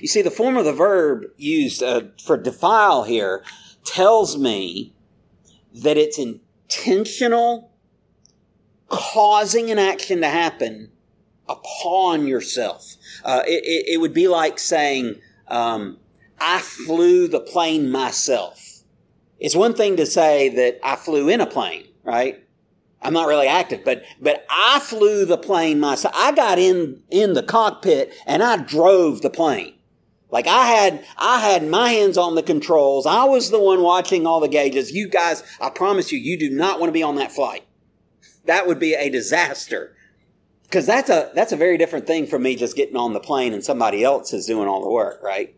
You 0.02 0.08
see, 0.08 0.24
the 0.24 0.32
form 0.32 0.58
of 0.58 0.66
the 0.66 0.74
verb 0.74 1.26
used 1.38 1.84
uh, 1.84 2.06
for 2.24 2.36
defile 2.36 3.04
here 3.04 3.44
tells 3.84 4.40
me 4.40 4.96
that 5.72 5.98
it's 5.98 6.18
intentional 6.18 7.75
causing 8.96 9.70
an 9.72 9.80
action 9.80 10.22
to 10.22 10.28
happen 10.28 10.92
upon 11.48 12.28
yourself. 12.28 12.96
Uh, 13.24 13.44
it, 13.46 13.64
it, 13.64 13.94
it, 13.94 14.02
would 14.02 14.14
be 14.14 14.28
like 14.28 14.58
saying, 14.58 15.16
um, 15.48 15.98
I 16.40 16.60
flew 16.60 17.28
the 17.28 17.40
plane 17.40 17.92
myself. 17.92 18.84
It's 19.40 19.56
one 19.56 19.74
thing 19.74 19.98
to 19.98 20.06
say 20.06 20.50
that 20.50 20.80
I 20.84 20.96
flew 20.96 21.30
in 21.30 21.42
a 21.42 21.46
plane, 21.46 21.88
right? 22.04 22.42
I'm 23.02 23.14
not 23.14 23.28
really 23.28 23.48
active, 23.48 23.82
but 23.86 24.04
but 24.20 24.46
I 24.50 24.80
flew 24.80 25.26
the 25.26 25.38
plane 25.38 25.80
myself. 25.80 26.16
I 26.18 26.32
got 26.32 26.58
in 26.58 27.04
in 27.12 27.34
the 27.34 27.44
cockpit 27.44 28.12
and 28.26 28.42
I 28.42 28.58
drove 28.58 29.22
the 29.22 29.30
plane. 29.30 29.76
Like 30.32 30.48
I 30.48 30.66
had 30.66 31.06
I 31.18 31.42
had 31.42 31.68
my 31.68 31.90
hands 31.90 32.18
on 32.18 32.36
the 32.36 32.42
controls. 32.42 33.06
I 33.06 33.26
was 33.26 33.52
the 33.52 33.62
one 33.62 33.84
watching 33.84 34.26
all 34.26 34.40
the 34.40 34.48
gauges. 34.48 34.92
You 34.92 35.08
guys, 35.08 35.44
I 35.62 35.70
promise 35.70 36.12
you, 36.12 36.18
you 36.18 36.38
do 36.40 36.50
not 36.50 36.80
want 36.80 36.90
to 36.90 36.94
be 36.94 37.04
on 37.04 37.16
that 37.16 37.32
flight. 37.32 37.65
That 38.46 38.68
would 38.68 38.80
be 38.80 38.94
a 38.94 39.10
disaster. 39.10 39.96
Because 40.64 40.86
that's 40.86 41.10
a 41.10 41.32
that's 41.34 41.52
a 41.52 41.58
very 41.58 41.78
different 41.78 42.08
thing 42.08 42.26
from 42.28 42.44
me 42.44 42.56
just 42.56 42.76
getting 42.76 42.96
on 42.96 43.14
the 43.14 43.20
plane 43.20 43.54
and 43.54 43.64
somebody 43.64 44.04
else 44.04 44.34
is 44.34 44.46
doing 44.46 44.68
all 44.68 44.84
the 44.84 44.90
work, 44.90 45.22
right? 45.24 45.56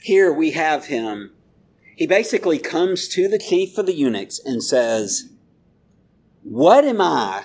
Here 0.00 0.32
we 0.32 0.52
have 0.52 0.86
him. 0.86 1.32
He 1.96 2.06
basically 2.06 2.58
comes 2.58 3.08
to 3.08 3.28
the 3.28 3.38
chief 3.38 3.78
of 3.78 3.86
the 3.86 3.94
eunuchs 3.94 4.40
and 4.44 4.62
says, 4.62 5.30
What 6.42 6.84
am 6.84 7.00
I? 7.00 7.44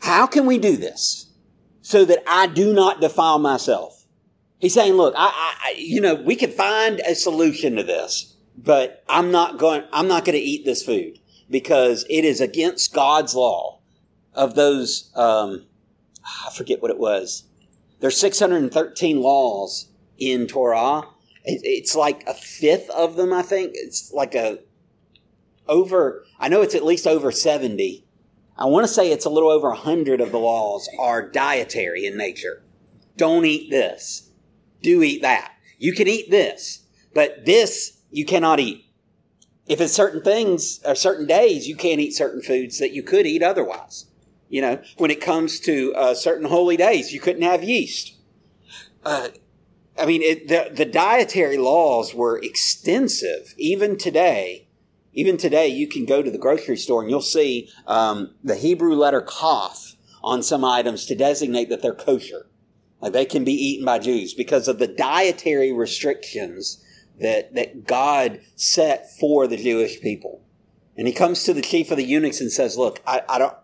How 0.00 0.26
can 0.26 0.46
we 0.46 0.58
do 0.58 0.76
this 0.76 1.32
so 1.80 2.04
that 2.04 2.22
I 2.26 2.46
do 2.46 2.72
not 2.72 3.00
defile 3.00 3.38
myself? 3.38 4.06
He's 4.58 4.74
saying, 4.74 4.94
Look, 4.94 5.14
I, 5.16 5.56
I 5.64 5.74
you 5.76 6.00
know, 6.00 6.14
we 6.14 6.36
could 6.36 6.52
find 6.52 7.00
a 7.00 7.14
solution 7.14 7.76
to 7.76 7.82
this, 7.82 8.36
but 8.56 9.04
I'm 9.08 9.30
not 9.30 9.58
going, 9.58 9.84
I'm 9.92 10.08
not 10.08 10.24
going 10.24 10.38
to 10.38 10.44
eat 10.44 10.64
this 10.64 10.82
food 10.82 11.18
because 11.50 12.04
it 12.10 12.24
is 12.24 12.40
against 12.40 12.92
God's 12.92 13.34
law 13.34 13.75
of 14.36 14.54
those, 14.54 15.10
um, 15.16 15.66
I 16.24 16.50
forget 16.54 16.82
what 16.82 16.90
it 16.90 16.98
was. 16.98 17.44
There's 18.00 18.18
613 18.18 19.20
laws 19.20 19.88
in 20.18 20.46
Torah. 20.46 21.08
It's 21.44 21.94
like 21.94 22.26
a 22.28 22.34
fifth 22.34 22.90
of 22.90 23.16
them, 23.16 23.32
I 23.32 23.42
think. 23.42 23.72
It's 23.74 24.12
like 24.12 24.34
a 24.34 24.58
over, 25.68 26.24
I 26.38 26.48
know 26.48 26.62
it's 26.62 26.74
at 26.74 26.84
least 26.84 27.06
over 27.06 27.32
70. 27.32 28.04
I 28.58 28.64
want 28.66 28.86
to 28.86 28.92
say 28.92 29.10
it's 29.10 29.24
a 29.24 29.30
little 29.30 29.50
over 29.50 29.68
100 29.68 30.20
of 30.20 30.32
the 30.32 30.38
laws 30.38 30.88
are 30.98 31.28
dietary 31.28 32.06
in 32.06 32.16
nature. 32.16 32.62
Don't 33.16 33.44
eat 33.44 33.70
this. 33.70 34.30
Do 34.82 35.02
eat 35.02 35.22
that. 35.22 35.52
You 35.78 35.92
can 35.92 36.08
eat 36.08 36.30
this, 36.30 36.84
but 37.14 37.44
this 37.44 37.98
you 38.10 38.24
cannot 38.24 38.60
eat. 38.60 38.84
If 39.66 39.80
it's 39.80 39.92
certain 39.92 40.22
things 40.22 40.80
or 40.84 40.94
certain 40.94 41.26
days, 41.26 41.66
you 41.66 41.76
can't 41.76 42.00
eat 42.00 42.12
certain 42.12 42.40
foods 42.40 42.78
that 42.78 42.92
you 42.92 43.02
could 43.02 43.26
eat 43.26 43.42
otherwise. 43.42 44.06
You 44.48 44.60
know, 44.62 44.82
when 44.96 45.10
it 45.10 45.20
comes 45.20 45.58
to 45.60 45.92
uh, 45.94 46.14
certain 46.14 46.48
holy 46.48 46.76
days, 46.76 47.12
you 47.12 47.20
couldn't 47.20 47.42
have 47.42 47.64
yeast. 47.64 48.16
Uh, 49.04 49.28
I 49.98 50.06
mean, 50.06 50.22
it, 50.22 50.48
the, 50.48 50.70
the 50.72 50.84
dietary 50.84 51.56
laws 51.56 52.14
were 52.14 52.38
extensive. 52.38 53.54
Even 53.56 53.96
today, 53.96 54.66
even 55.12 55.36
today, 55.36 55.68
you 55.68 55.88
can 55.88 56.04
go 56.04 56.22
to 56.22 56.30
the 56.30 56.38
grocery 56.38 56.76
store 56.76 57.00
and 57.00 57.10
you'll 57.10 57.22
see 57.22 57.70
um, 57.86 58.34
the 58.44 58.54
Hebrew 58.56 58.94
letter 58.94 59.22
kaf 59.22 59.96
on 60.22 60.42
some 60.42 60.64
items 60.64 61.06
to 61.06 61.14
designate 61.14 61.68
that 61.70 61.82
they're 61.82 61.94
kosher. 61.94 62.46
Like 63.00 63.12
they 63.12 63.24
can 63.24 63.44
be 63.44 63.52
eaten 63.52 63.84
by 63.84 63.98
Jews 63.98 64.34
because 64.34 64.68
of 64.68 64.78
the 64.78 64.86
dietary 64.86 65.72
restrictions 65.72 66.84
that, 67.20 67.54
that 67.54 67.86
God 67.86 68.40
set 68.54 69.10
for 69.18 69.46
the 69.46 69.56
Jewish 69.56 70.00
people. 70.00 70.42
And 70.96 71.06
he 71.06 71.14
comes 71.14 71.44
to 71.44 71.54
the 71.54 71.62
chief 71.62 71.90
of 71.90 71.96
the 71.96 72.04
eunuchs 72.04 72.40
and 72.40 72.50
says, 72.50 72.76
look, 72.76 73.00
I, 73.06 73.22
I 73.28 73.38
don't, 73.38 73.56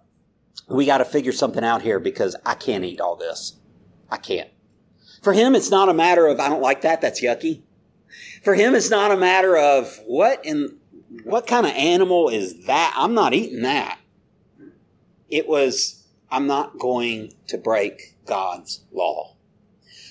we 0.73 0.87
got 0.87 0.99
to 0.99 1.05
figure 1.05 1.33
something 1.33 1.65
out 1.65 1.83
here 1.83 2.01
because 2.01 2.35
I 2.47 2.55
can't 2.55 2.85
eat 2.85 3.01
all 3.01 3.17
this. 3.17 3.59
I 4.11 4.17
can't. 4.17 4.49
For 5.23 5.33
him, 5.33 5.55
it's 5.55 5.71
not 5.71 5.89
a 5.89 5.95
matter 5.95 6.27
of, 6.27 6.41
I 6.41 6.49
don't 6.49 6.63
like 6.63 6.81
that. 6.81 7.01
That's 7.01 7.23
yucky. 7.23 7.63
For 8.43 8.55
him, 8.55 8.75
it's 8.75 8.91
not 8.91 9.13
a 9.13 9.17
matter 9.17 9.57
of 9.57 10.01
what 10.07 10.45
in, 10.45 10.79
what 11.25 11.47
kind 11.47 11.67
of 11.67 11.73
animal 11.73 12.29
is 12.29 12.67
that? 12.67 12.95
I'm 12.97 13.15
not 13.15 13.35
eating 13.35 13.63
that. 13.63 13.99
It 15.29 15.47
was, 15.47 16.07
I'm 16.31 16.47
not 16.47 16.79
going 16.79 17.33
to 17.49 17.59
break 17.59 18.17
God's 18.27 18.81
law. 18.93 19.37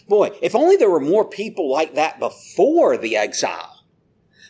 Boy, 0.07 0.31
if 0.41 0.55
only 0.55 0.77
there 0.77 0.89
were 0.89 0.99
more 0.99 1.25
people 1.25 1.71
like 1.71 1.95
that 1.95 2.19
before 2.19 2.97
the 2.97 3.17
exile. 3.17 3.83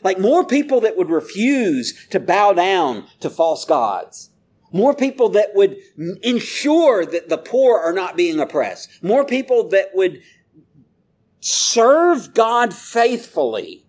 Like 0.04 0.20
more 0.20 0.46
people 0.46 0.82
that 0.82 0.98
would 0.98 1.10
refuse 1.10 2.08
to 2.08 2.20
bow 2.20 2.54
down 2.54 3.08
to 3.20 3.30
false 3.30 3.66
gods 3.66 4.32
more 4.72 4.96
people 4.96 5.30
that 5.30 5.54
would 5.54 5.78
ensure 6.24 7.06
that 7.06 7.30
the 7.30 7.38
poor 7.38 7.80
are 7.80 7.94
not 7.94 8.16
being 8.16 8.40
oppressed. 8.40 9.04
More 9.04 9.26
people 9.26 9.68
that 9.70 9.90
would 9.94 10.22
serve 11.40 12.34
God 12.34 12.74
faithfully 12.74 13.86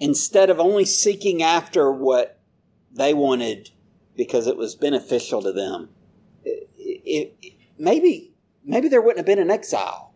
instead 0.00 0.50
of 0.50 0.58
only 0.58 0.84
seeking 0.84 1.42
after 1.42 1.92
what 1.92 2.40
they 2.92 3.14
wanted 3.14 3.70
because 4.16 4.46
it 4.46 4.56
was 4.56 4.74
beneficial 4.74 5.42
to 5.42 5.52
them. 5.52 5.90
It, 6.44 6.68
it, 7.42 7.52
maybe, 7.78 8.32
maybe 8.64 8.88
there 8.88 9.00
wouldn't 9.00 9.18
have 9.18 9.26
been 9.26 9.38
an 9.38 9.50
exile 9.50 10.14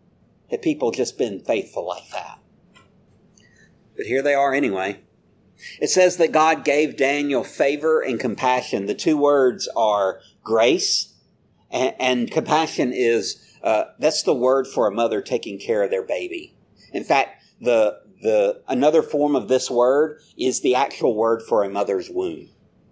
had 0.50 0.62
people 0.62 0.90
just 0.90 1.18
been 1.18 1.40
faithful 1.40 1.86
like 1.86 2.08
that. 2.10 2.38
But 3.96 4.06
here 4.06 4.22
they 4.22 4.34
are 4.34 4.54
anyway. 4.54 5.00
It 5.80 5.88
says 5.90 6.16
that 6.16 6.32
God 6.32 6.64
gave 6.64 6.96
Daniel 6.96 7.44
favor 7.44 8.00
and 8.00 8.18
compassion. 8.18 8.86
The 8.86 8.94
two 8.94 9.16
words 9.16 9.68
are 9.76 10.20
grace 10.42 11.14
and, 11.70 11.94
and 11.98 12.30
compassion 12.30 12.92
is 12.92 13.44
uh, 13.62 13.84
that's 13.98 14.22
the 14.22 14.34
word 14.34 14.66
for 14.66 14.86
a 14.86 14.94
mother 14.94 15.20
taking 15.20 15.58
care 15.58 15.82
of 15.82 15.90
their 15.90 16.04
baby. 16.04 16.54
In 16.92 17.04
fact, 17.04 17.44
the 17.60 18.00
the 18.20 18.62
another 18.66 19.02
form 19.02 19.36
of 19.36 19.48
this 19.48 19.70
word 19.70 20.20
is 20.36 20.60
the 20.60 20.74
actual 20.74 21.14
word 21.14 21.42
for 21.42 21.62
a 21.62 21.68
mother's 21.68 22.10
womb. 22.10 22.48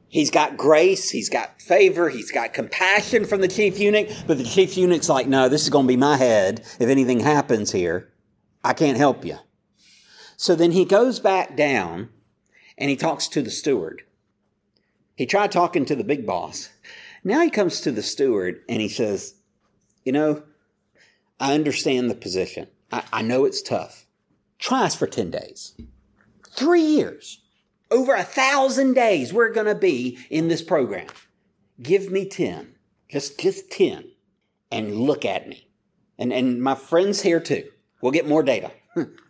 He's 0.08 0.30
got 0.30 0.56
grace, 0.56 1.11
he's 1.11 1.28
got 1.28 1.61
favor, 1.61 2.08
he's 2.08 2.30
got 2.30 2.54
compassion 2.54 3.25
from 3.25 3.40
the 3.40 3.49
chief 3.49 3.78
eunuch, 3.78 4.08
but 4.26 4.38
the 4.38 4.44
chief 4.44 4.76
eunuch's 4.76 5.08
like, 5.08 5.26
no, 5.26 5.49
this 5.49 5.62
is 5.62 5.70
going 5.70 5.87
to 5.87 5.88
be 5.88 5.96
my 5.96 6.16
head. 6.16 6.61
If 6.78 6.88
anything 6.88 7.20
happens 7.20 7.73
here, 7.73 8.12
I 8.62 8.73
can't 8.73 8.96
help 8.96 9.25
you. 9.25 9.38
So 10.37 10.54
then 10.54 10.70
he 10.70 10.85
goes 10.85 11.18
back 11.18 11.56
down 11.56 12.11
and 12.78 12.90
he 12.90 12.97
talks 12.97 13.28
to 13.28 13.42
the 13.42 13.50
steward. 13.50 14.02
He 15.14 15.26
tried 15.26 15.50
talking 15.50 15.85
to 15.87 15.97
the 15.97 16.04
big 16.04 16.26
boss. 16.26 16.71
Now 17.25 17.40
he 17.40 17.50
comes 17.50 17.80
to 17.80 17.90
the 17.90 18.02
steward 18.02 18.62
and 18.68 18.80
he 18.80 18.88
says, 18.88 19.35
You 20.04 20.12
know, 20.12 20.42
I 21.40 21.54
understand 21.54 22.11
the 22.11 22.14
position. 22.14 22.68
I, 22.92 23.02
I 23.12 23.23
know 23.23 23.45
it's 23.45 23.62
tough. 23.62 24.06
Try 24.59 24.85
us 24.85 24.95
for 24.95 25.06
10 25.06 25.30
days. 25.30 25.75
Three 26.50 26.83
years. 26.83 27.40
Over 27.90 28.14
a 28.14 28.25
thousand 28.25 28.95
days 28.95 29.33
we're 29.33 29.52
going 29.52 29.66
to 29.66 29.75
be 29.75 30.18
in 30.30 30.49
this 30.49 30.62
program. 30.62 31.06
Give 31.83 32.11
me 32.11 32.26
10. 32.26 32.75
Just, 33.09 33.38
just 33.38 33.71
10. 33.71 34.11
And 34.71 34.97
look 34.97 35.25
at 35.25 35.49
me. 35.49 35.68
And, 36.18 36.33
and 36.33 36.61
my 36.61 36.75
friends 36.75 37.23
here 37.23 37.40
too. 37.40 37.68
We'll 38.00 38.12
get 38.12 38.28
more 38.28 38.42
data. 38.42 38.73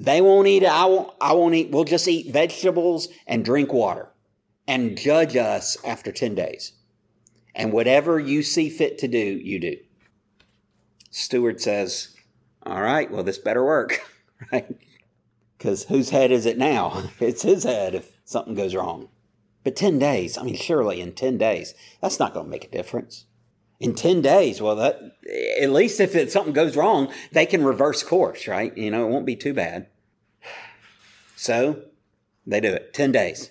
They 0.00 0.22
won't 0.22 0.48
eat 0.48 0.62
it. 0.62 0.70
I 0.70 0.86
won't, 0.86 1.12
I 1.20 1.34
won't 1.34 1.54
eat. 1.54 1.70
We'll 1.70 1.84
just 1.84 2.08
eat 2.08 2.32
vegetables 2.32 3.08
and 3.26 3.44
drink 3.44 3.70
water 3.70 4.08
and 4.66 4.96
judge 4.96 5.36
us 5.36 5.76
after 5.84 6.10
10 6.10 6.34
days. 6.34 6.72
And 7.54 7.70
whatever 7.70 8.18
you 8.18 8.42
see 8.42 8.70
fit 8.70 8.96
to 8.98 9.08
do, 9.08 9.18
you 9.18 9.60
do. 9.60 9.76
Steward 11.10 11.60
says, 11.60 12.16
All 12.64 12.80
right, 12.80 13.10
well, 13.10 13.22
this 13.22 13.36
better 13.36 13.62
work, 13.62 14.00
right? 14.52 14.74
Because 15.58 15.84
whose 15.84 16.08
head 16.08 16.32
is 16.32 16.46
it 16.46 16.56
now? 16.56 17.10
It's 17.20 17.42
his 17.42 17.64
head 17.64 17.94
if 17.94 18.16
something 18.24 18.54
goes 18.54 18.74
wrong. 18.74 19.08
But 19.64 19.76
10 19.76 19.98
days, 19.98 20.38
I 20.38 20.44
mean, 20.44 20.56
surely 20.56 21.02
in 21.02 21.12
10 21.12 21.36
days, 21.36 21.74
that's 22.00 22.18
not 22.18 22.32
going 22.32 22.46
to 22.46 22.50
make 22.50 22.64
a 22.64 22.70
difference. 22.70 23.26
In 23.78 23.94
10 23.94 24.22
days, 24.22 24.62
well, 24.62 24.76
that, 24.76 24.98
at 25.60 25.70
least 25.70 26.00
if 26.00 26.14
it, 26.14 26.32
something 26.32 26.54
goes 26.54 26.74
wrong, 26.74 27.12
they 27.32 27.44
can 27.44 27.64
reverse 27.64 28.02
course, 28.02 28.48
right? 28.48 28.74
You 28.78 28.90
know, 28.90 29.06
it 29.06 29.10
won't 29.10 29.26
be 29.26 29.36
too 29.36 29.52
bad. 29.52 29.88
So 31.40 31.84
they 32.46 32.60
do 32.60 32.68
it. 32.68 32.92
10 32.92 33.12
days. 33.12 33.50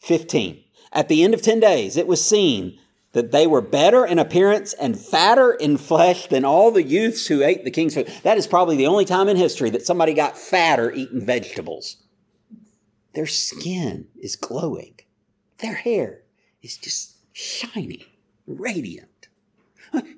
15. 0.00 0.62
At 0.92 1.08
the 1.08 1.24
end 1.24 1.32
of 1.32 1.40
10 1.40 1.58
days, 1.58 1.96
it 1.96 2.06
was 2.06 2.22
seen 2.22 2.78
that 3.12 3.32
they 3.32 3.46
were 3.46 3.62
better 3.62 4.04
in 4.04 4.18
appearance 4.18 4.74
and 4.74 5.00
fatter 5.00 5.54
in 5.54 5.78
flesh 5.78 6.26
than 6.26 6.44
all 6.44 6.70
the 6.70 6.82
youths 6.82 7.28
who 7.28 7.42
ate 7.42 7.64
the 7.64 7.70
king's 7.70 7.94
food. 7.94 8.12
That 8.24 8.36
is 8.36 8.46
probably 8.46 8.76
the 8.76 8.86
only 8.86 9.06
time 9.06 9.26
in 9.26 9.38
history 9.38 9.70
that 9.70 9.86
somebody 9.86 10.12
got 10.12 10.36
fatter 10.36 10.92
eating 10.92 11.24
vegetables. 11.24 11.96
Their 13.14 13.26
skin 13.26 14.08
is 14.20 14.36
glowing. 14.36 14.96
Their 15.60 15.76
hair 15.76 16.20
is 16.60 16.76
just 16.76 17.16
shiny, 17.32 18.04
radiant. 18.46 19.28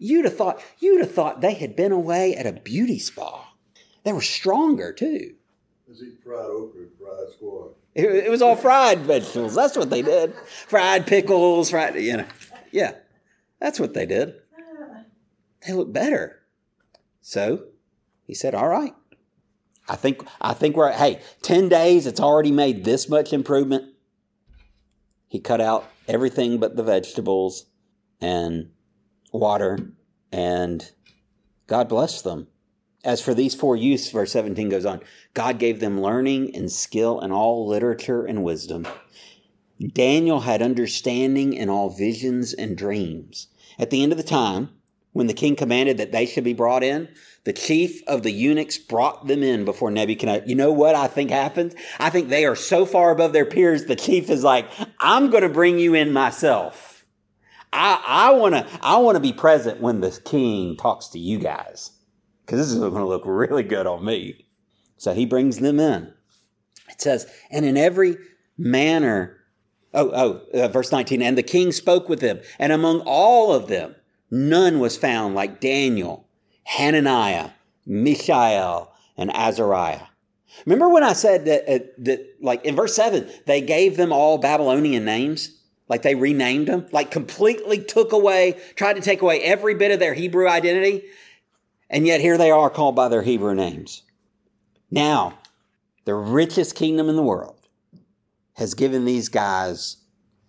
You'd 0.00 0.25
have 0.25 0.37
thought, 0.37 0.61
you'd 0.81 1.00
have 1.00 1.14
thought 1.14 1.41
they 1.41 1.55
had 1.55 1.76
been 1.76 1.93
away 1.93 2.35
at 2.35 2.47
a 2.47 2.52
beauty 2.52 2.99
spa. 2.99 3.52
They 4.02 4.12
were 4.12 4.21
stronger 4.21 4.93
too. 4.93 5.37
Eat 6.00 6.22
fried 6.22 6.46
okra 6.46 6.82
and 6.82 6.90
fried 6.99 7.32
squash. 7.34 7.72
It, 7.94 8.06
it 8.06 8.30
was 8.30 8.40
all 8.40 8.56
fried 8.56 9.00
vegetables. 9.00 9.54
That's 9.54 9.76
what 9.76 9.90
they 9.90 10.02
did. 10.02 10.34
Fried 10.68 11.06
pickles, 11.06 11.70
fried, 11.70 11.96
you 11.96 12.18
know. 12.18 12.26
Yeah, 12.70 12.92
that's 13.61 13.78
what 13.78 13.94
they 13.94 14.06
did. 14.06 14.34
They 15.66 15.72
look 15.72 15.92
better. 15.92 16.40
So 17.20 17.64
he 18.25 18.34
said, 18.34 18.54
All 18.54 18.68
right. 18.68 18.94
I 19.88 19.96
think 19.96 20.25
I 20.40 20.54
think 20.54 20.76
we're 20.76 20.92
hey, 20.92 21.20
10 21.42 21.68
days, 21.68 22.06
it's 22.06 22.20
already 22.20 22.52
made 22.52 22.84
this 22.84 23.08
much 23.08 23.32
improvement. 23.32 23.92
He 25.28 25.40
cut 25.40 25.61
out 25.61 25.90
everything 26.06 26.58
but 26.58 26.76
the 26.76 26.82
vegetables 26.82 27.66
and 28.20 28.70
water, 29.32 29.78
and 30.30 30.90
God 31.66 31.88
blessed 31.88 32.25
them. 32.25 32.49
As 33.04 33.21
for 33.21 33.35
these 33.35 33.54
four 33.54 33.76
youths, 33.76 34.11
verse 34.11 34.32
17 34.32 34.68
goes 34.68 34.87
on, 34.87 35.00
God 35.35 35.59
gave 35.59 35.80
them 35.80 36.00
learning 36.00 36.54
and 36.54 36.71
skill 36.71 37.21
in 37.21 37.32
all 37.32 37.66
literature 37.66 38.25
and 38.25 38.44
wisdom. 38.44 38.87
Daniel 39.92 40.40
had 40.40 40.62
understanding 40.62 41.52
in 41.52 41.68
all 41.68 41.90
visions 41.90 42.54
and 42.54 42.76
dreams. 42.76 43.49
At 43.76 43.90
the 43.90 44.04
end 44.04 44.12
of 44.12 44.18
the 44.18 44.25
time, 44.25 44.71
when 45.12 45.26
the 45.26 45.35
king 45.35 45.56
commanded 45.56 45.99
that 45.99 46.12
they 46.12 46.26
should 46.26 46.44
be 46.44 46.54
brought 46.54 46.85
in, 46.85 47.09
the 47.42 47.52
chief 47.52 48.02
of 48.06 48.23
the 48.23 48.30
eunuchs 48.30 48.78
brought 48.78 49.26
them 49.26 49.42
in 49.42 49.64
before 49.64 49.90
Nebuchadnezzar. 49.90 50.47
You 50.47 50.54
know 50.54 50.71
what 50.71 50.94
I 50.94 51.09
think 51.09 51.30
happens? 51.30 51.75
I 51.99 52.09
think 52.09 52.28
they 52.28 52.47
are 52.47 52.54
so 52.54 52.87
far 52.87 53.11
above 53.11 53.32
their 53.32 53.44
peers, 53.44 53.87
the 53.87 53.97
chief 53.97 54.30
is 54.30 54.44
like, 54.44 54.66
I'm 55.00 55.28
going 55.30 55.42
to 55.42 55.49
bring 55.49 55.80
you 55.80 55.94
in 55.94 56.12
myself. 56.12 57.04
I, 57.73 58.00
I 58.06 58.35
want 58.35 58.54
to, 58.54 58.66
I 58.80 58.99
want 58.99 59.16
to 59.16 59.21
be 59.21 59.32
present 59.32 59.80
when 59.80 60.00
the 60.00 60.16
king 60.25 60.76
talks 60.76 61.09
to 61.09 61.18
you 61.18 61.38
guys 61.38 61.90
because 62.44 62.58
this 62.58 62.72
is 62.72 62.78
going 62.78 62.94
to 62.94 63.06
look 63.06 63.22
really 63.25 63.62
good 63.62 63.87
on 63.87 64.04
me. 64.04 64.46
So 64.96 65.14
he 65.14 65.26
brings 65.26 65.58
them 65.58 65.80
in. 65.80 66.12
It 66.88 67.00
says, 67.00 67.26
and 67.50 67.64
in 67.64 67.76
every 67.76 68.16
manner 68.56 69.42
Oh, 69.94 70.11
oh, 70.54 70.58
uh, 70.58 70.68
verse 70.68 70.90
19. 70.90 71.22
And 71.22 71.37
the 71.37 71.42
king 71.42 71.72
spoke 71.72 72.08
with 72.08 72.20
them, 72.20 72.40
and 72.58 72.72
among 72.72 73.00
all 73.00 73.52
of 73.52 73.68
them, 73.68 73.94
none 74.30 74.78
was 74.80 74.96
found 74.96 75.34
like 75.34 75.61
Daniel, 75.61 76.26
Hananiah, 76.64 77.50
Mishael, 77.84 78.92
and 79.16 79.30
Azariah. 79.34 80.06
Remember 80.64 80.88
when 80.88 81.02
I 81.02 81.12
said 81.12 81.44
that, 81.46 81.68
uh, 81.68 81.84
that, 81.99 82.37
like 82.40 82.64
in 82.64 82.76
verse 82.76 82.94
7, 82.94 83.28
they 83.46 83.61
gave 83.61 83.96
them 83.96 84.12
all 84.12 84.38
Babylonian 84.38 85.04
names? 85.04 85.58
Like 85.88 86.02
they 86.02 86.14
renamed 86.14 86.68
them? 86.68 86.87
Like 86.92 87.11
completely 87.11 87.78
took 87.82 88.12
away, 88.12 88.58
tried 88.76 88.94
to 88.94 89.02
take 89.02 89.20
away 89.20 89.40
every 89.40 89.75
bit 89.75 89.90
of 89.90 89.99
their 89.99 90.14
Hebrew 90.14 90.49
identity? 90.49 91.02
And 91.92 92.06
yet 92.06 92.22
here 92.22 92.38
they 92.38 92.50
are 92.50 92.70
called 92.70 92.96
by 92.96 93.08
their 93.08 93.22
Hebrew 93.22 93.54
names. 93.54 94.02
Now, 94.90 95.38
the 96.06 96.14
richest 96.14 96.75
kingdom 96.75 97.11
in 97.11 97.16
the 97.16 97.22
world 97.22 97.68
has 98.54 98.75
given 98.75 99.04
these 99.04 99.28
guys 99.28 99.99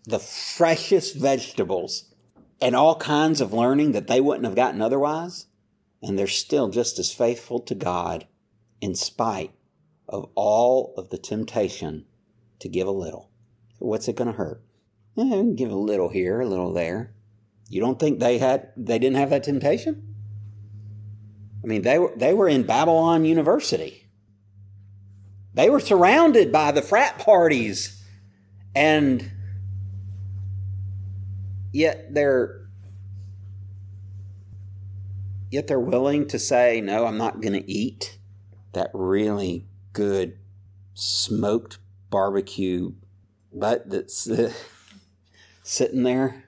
the 0.06 0.20
freshest 0.20 1.16
vegetables 1.16 2.14
and 2.62 2.76
all 2.76 2.96
kinds 2.96 3.42
of 3.42 3.54
learning 3.54 3.92
that 3.92 4.08
they 4.08 4.22
wouldn't 4.22 4.46
have 4.46 4.56
gotten 4.56 4.82
otherwise. 4.82 5.48
And 6.02 6.18
they're 6.18 6.28
still 6.28 6.70
just 6.70 6.98
as 7.00 7.14
faithful 7.14 7.60
to 7.62 7.76
God 7.76 8.26
in 8.82 8.96
spite 8.96 9.52
of 10.08 10.30
all 10.36 10.94
of 10.98 11.10
the 11.10 11.18
temptation 11.18 12.06
to 12.60 12.70
give 12.70 12.88
a 12.88 12.92
little. 12.92 13.30
What's 13.80 14.08
it 14.08 14.16
going 14.16 14.30
to 14.32 14.38
hurt? 14.38 14.62
Eh, 15.18 15.44
give 15.56 15.72
a 15.72 15.76
little 15.76 16.10
here, 16.10 16.42
a 16.42 16.46
little 16.46 16.74
there. 16.74 17.14
You 17.70 17.82
don't 17.82 18.00
think 18.00 18.20
they 18.20 18.38
had 18.38 18.70
they 18.76 19.00
didn't 19.00 19.18
have 19.18 19.30
that 19.30 19.44
temptation? 19.44 20.13
I 21.64 21.68
mean, 21.68 21.82
they 21.82 21.98
were 21.98 22.12
they 22.16 22.34
were 22.34 22.50
in 22.50 22.64
Babylon 22.64 23.26
University. 23.26 24.10
They 25.54 25.70
were 25.70 25.80
surrounded 25.80 26.52
by 26.52 26.72
the 26.72 26.82
frat 26.82 27.20
parties 27.20 28.04
and 28.76 29.32
yet 31.72 32.14
they're 32.14 32.62
yet 35.52 35.68
they're 35.68 35.80
willing 35.80 36.28
to 36.28 36.40
say 36.40 36.82
no 36.82 37.06
i'm 37.06 37.18
not 37.18 37.42
going 37.42 37.54
to 37.54 37.72
eat 37.72 38.18
that 38.74 38.90
really 38.94 39.68
good 39.92 40.38
smoked 40.94 41.78
barbecue 42.10 42.92
butt 43.52 43.90
that's 43.90 44.30
uh, 44.30 44.52
sitting 45.62 46.04
there 46.04 46.44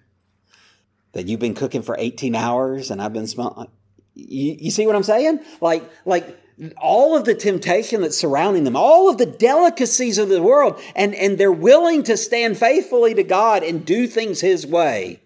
that 1.14 1.28
you've 1.28 1.40
been 1.40 1.56
cooking 1.56 1.82
for 1.82 1.96
18 2.00 2.36
hours 2.36 2.90
and 2.90 3.02
i've 3.02 3.14
been 3.14 3.28
smelling 3.28 3.70
you, 4.16 4.58
you 4.60 4.72
see 4.72 4.88
what 4.88 4.96
i'm 4.96 5.04
saying 5.04 5.40
like 5.62 5.88
like 6.06 6.40
all 6.78 7.16
of 7.18 7.26
the 7.26 7.36
temptation 7.36 8.02
that's 8.02 8.18
surrounding 8.18 8.64
them, 8.64 8.76
all 8.76 9.10
of 9.10 9.18
the 9.18 9.26
delicacies 9.26 10.18
of 10.18 10.30
the 10.30 10.42
world, 10.42 10.80
and, 10.96 11.14
and 11.16 11.38
they're 11.38 11.52
willing 11.52 12.04
to 12.04 12.16
stand 12.16 12.58
faithfully 12.58 13.14
to 13.14 13.24
God 13.24 13.64
and 13.64 13.86
do 13.86 14.08
things 14.08 14.42
His 14.42 14.66
way. 14.66 15.20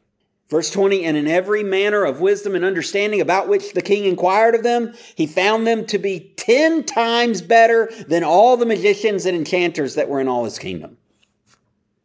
Verse 0.49 0.71
20, 0.71 1.05
and 1.05 1.15
in 1.15 1.27
every 1.27 1.61
manner 1.61 2.03
of 2.03 2.21
wisdom 2.21 2.55
and 2.55 2.65
understanding 2.65 3.21
about 3.21 3.47
which 3.47 3.73
the 3.73 3.83
king 3.83 4.05
inquired 4.05 4.55
of 4.55 4.63
them, 4.63 4.95
he 5.13 5.27
found 5.27 5.67
them 5.67 5.85
to 5.85 5.99
be 5.99 6.33
ten 6.37 6.83
times 6.83 7.43
better 7.43 7.91
than 8.07 8.23
all 8.23 8.57
the 8.57 8.65
magicians 8.65 9.27
and 9.27 9.37
enchanters 9.37 9.93
that 9.93 10.09
were 10.09 10.19
in 10.19 10.27
all 10.27 10.45
his 10.45 10.57
kingdom. 10.57 10.97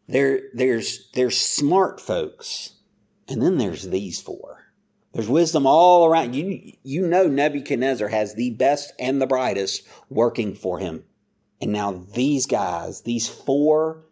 There, 0.07 0.43
there's, 0.53 1.09
there's 1.15 1.39
smart 1.39 1.99
folks, 1.99 2.75
and 3.27 3.41
then 3.41 3.57
there's 3.57 3.85
these 3.85 4.21
four. 4.21 4.64
There's 5.15 5.29
wisdom 5.29 5.65
all 5.65 6.07
around. 6.07 6.35
You, 6.35 6.73
you 6.83 7.07
know 7.07 7.29
Nebuchadnezzar 7.29 8.09
has 8.09 8.35
the 8.35 8.51
best 8.51 8.93
and 8.99 9.23
the 9.23 9.29
brightest 9.29 9.87
working 10.11 10.57
for 10.57 10.81
him. 10.81 11.05
And 11.61 11.73
now 11.73 12.05
these 12.15 12.47
guys, 12.47 13.03
these 13.03 13.29
four 13.29 14.05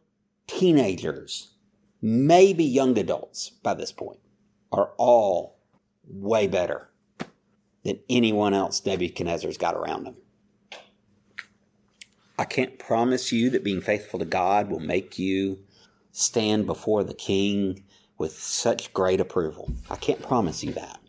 teenagers, 0.46 1.54
maybe 2.00 2.64
young 2.64 2.96
adults 2.96 3.50
by 3.50 3.74
this 3.74 3.90
point, 3.90 4.20
are 4.70 4.92
all 4.96 5.58
way 6.06 6.46
better 6.46 6.88
than 7.84 7.98
anyone 8.08 8.54
else 8.54 8.84
Nebuchadnezzar's 8.86 9.58
got 9.58 9.74
around 9.74 10.06
him. 10.06 10.16
I 12.38 12.44
can't 12.44 12.78
promise 12.78 13.32
you 13.32 13.50
that 13.50 13.64
being 13.64 13.80
faithful 13.80 14.20
to 14.20 14.24
God 14.24 14.70
will 14.70 14.80
make 14.80 15.18
you 15.18 15.58
stand 16.12 16.66
before 16.66 17.02
the 17.02 17.14
king 17.14 17.82
with 18.22 18.38
such 18.38 18.92
great 18.92 19.20
approval. 19.20 19.68
I 19.90 19.96
can't 19.96 20.22
promise 20.22 20.62
you 20.62 20.72
that. 20.74 21.00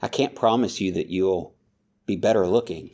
I 0.00 0.08
can't 0.08 0.34
promise 0.34 0.80
you 0.80 0.92
that 0.92 1.10
you'll 1.10 1.54
be 2.06 2.16
better 2.16 2.46
looking 2.46 2.90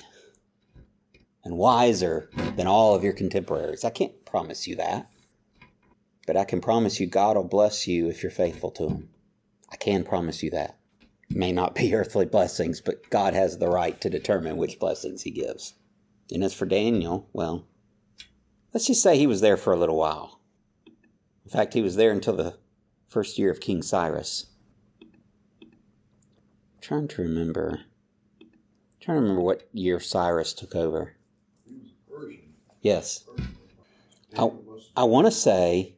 and 1.44 1.56
wiser 1.56 2.28
than 2.56 2.66
all 2.66 2.96
of 2.96 3.04
your 3.04 3.12
contemporaries. 3.12 3.84
I 3.84 3.90
can't 3.90 4.24
promise 4.24 4.66
you 4.66 4.74
that. 4.74 5.08
But 6.26 6.36
I 6.36 6.42
can 6.42 6.60
promise 6.60 6.98
you 6.98 7.06
God 7.06 7.36
will 7.36 7.44
bless 7.44 7.86
you 7.86 8.08
if 8.08 8.24
you're 8.24 8.32
faithful 8.32 8.72
to 8.72 8.88
Him. 8.88 9.10
I 9.70 9.76
can 9.76 10.02
promise 10.02 10.42
you 10.42 10.50
that. 10.50 10.76
It 11.30 11.36
may 11.36 11.52
not 11.52 11.76
be 11.76 11.94
earthly 11.94 12.26
blessings, 12.26 12.80
but 12.80 13.08
God 13.08 13.34
has 13.34 13.58
the 13.58 13.68
right 13.68 14.00
to 14.00 14.10
determine 14.10 14.56
which 14.56 14.80
blessings 14.80 15.22
He 15.22 15.30
gives. 15.30 15.74
And 16.28 16.42
as 16.42 16.54
for 16.54 16.66
Daniel, 16.66 17.28
well, 17.32 17.68
let's 18.72 18.88
just 18.88 19.00
say 19.00 19.16
he 19.16 19.28
was 19.28 19.42
there 19.42 19.56
for 19.56 19.72
a 19.72 19.78
little 19.78 19.96
while. 19.96 20.40
In 21.44 21.52
fact, 21.52 21.74
he 21.74 21.82
was 21.82 21.94
there 21.94 22.10
until 22.10 22.34
the 22.34 22.58
first 23.14 23.38
year 23.38 23.52
of 23.52 23.60
King 23.60 23.80
Cyrus. 23.80 24.46
I'm 25.62 25.70
trying 26.80 27.06
to 27.06 27.22
remember. 27.22 27.82
I'm 28.40 28.48
trying 29.00 29.18
to 29.18 29.20
remember 29.20 29.40
what 29.40 29.68
year 29.72 30.00
Cyrus 30.00 30.52
took 30.52 30.74
over. 30.74 31.14
Yes. 32.80 33.24
I, 34.36 34.50
I 34.96 35.04
want 35.04 35.28
to 35.28 35.30
say, 35.30 35.94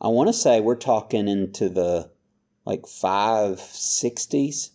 I 0.00 0.08
want 0.08 0.28
to 0.30 0.32
say 0.32 0.62
we're 0.62 0.74
talking 0.74 1.28
into 1.28 1.68
the 1.68 2.10
like 2.64 2.84
560s. 2.84 4.70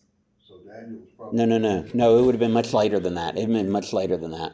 So 0.47 0.59
Daniel 0.67 1.01
probably 1.17 1.37
No, 1.39 1.45
no, 1.45 1.57
no. 1.57 1.87
No, 1.95 2.19
it 2.19 2.21
would 2.21 2.35
have 2.35 2.39
been 2.39 2.53
much 2.53 2.71
later 2.71 2.99
than 2.99 3.15
that. 3.15 3.35
It 3.35 3.47
would 3.47 3.55
have 3.55 3.63
been 3.65 3.71
much 3.71 3.93
later 3.93 4.15
than 4.15 4.29
that. 4.29 4.53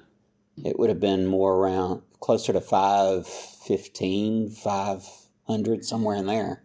It 0.63 0.79
would 0.79 0.87
have 0.87 1.01
been 1.01 1.25
more 1.27 1.53
around 1.53 2.01
closer 2.21 2.53
to 2.53 2.61
515, 2.61 4.51
500, 4.51 5.83
somewhere 5.83 6.15
in 6.15 6.27
there. 6.27 6.64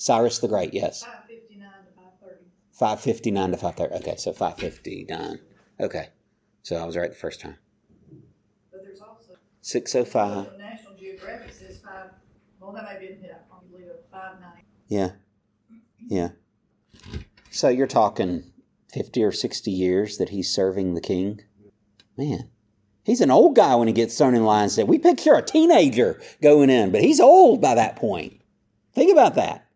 Cyrus 0.00 0.38
the 0.38 0.48
Great, 0.48 0.72
yes. 0.72 1.04
five 1.04 1.26
fifty-nine 1.28 1.68
to 1.84 1.92
five 1.94 2.12
thirty. 2.22 2.44
559 2.72 3.50
to 3.50 3.56
530. 3.58 3.94
Okay, 4.02 4.16
so 4.16 4.32
559. 4.32 5.40
Okay. 5.78 6.08
So 6.62 6.76
I 6.76 6.86
was 6.86 6.96
right 6.96 7.10
the 7.10 7.16
first 7.16 7.42
time. 7.42 7.58
But 8.72 8.82
there's 8.82 9.02
also, 9.02 9.36
605. 9.60 10.52
the 10.52 10.58
National 10.58 10.94
Geographic 10.94 11.52
says 11.52 11.80
five, 11.84 12.12
Well, 12.58 12.72
that 12.72 12.84
may 12.84 12.98
be 12.98 13.12
a 13.12 13.16
hit. 13.16 13.30
I 13.30 13.54
five 14.10 14.40
nine. 14.40 14.62
Yeah. 14.88 15.10
Yeah. 16.08 16.30
So 17.50 17.68
you're 17.68 17.86
talking 17.86 18.44
50 18.94 19.22
or 19.22 19.32
60 19.32 19.70
years 19.70 20.16
that 20.16 20.30
he's 20.30 20.48
serving 20.50 20.94
the 20.94 21.02
king? 21.02 21.42
Man, 22.16 22.48
he's 23.04 23.20
an 23.20 23.30
old 23.30 23.54
guy 23.54 23.74
when 23.74 23.86
he 23.86 23.92
gets 23.92 24.16
thrown 24.16 24.34
in 24.34 24.44
lion's 24.44 24.76
den. 24.76 24.86
We 24.86 24.98
picture 24.98 25.34
a 25.34 25.42
teenager 25.42 26.18
going 26.40 26.70
in, 26.70 26.90
but 26.90 27.02
he's 27.02 27.20
old 27.20 27.60
by 27.60 27.74
that 27.74 27.96
point. 27.96 28.40
Think 28.94 29.12
about 29.12 29.34
that. 29.34 29.66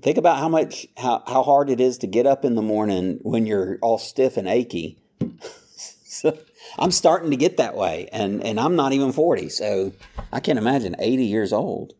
Think 0.00 0.16
about 0.16 0.38
how 0.38 0.48
much 0.48 0.86
how, 0.96 1.22
how 1.26 1.42
hard 1.42 1.68
it 1.68 1.80
is 1.80 1.98
to 1.98 2.06
get 2.06 2.26
up 2.26 2.44
in 2.44 2.54
the 2.54 2.62
morning 2.62 3.18
when 3.22 3.44
you're 3.44 3.78
all 3.82 3.98
stiff 3.98 4.38
and 4.38 4.48
achy. 4.48 4.98
so 5.76 6.38
I'm 6.78 6.90
starting 6.90 7.30
to 7.30 7.36
get 7.36 7.58
that 7.58 7.76
way, 7.76 8.08
and, 8.10 8.42
and 8.42 8.58
I'm 8.58 8.74
not 8.74 8.92
even 8.92 9.12
40, 9.12 9.50
so 9.50 9.92
I 10.32 10.40
can't 10.40 10.58
imagine 10.58 10.96
80 10.98 11.24
years 11.24 11.52
old. 11.52 11.92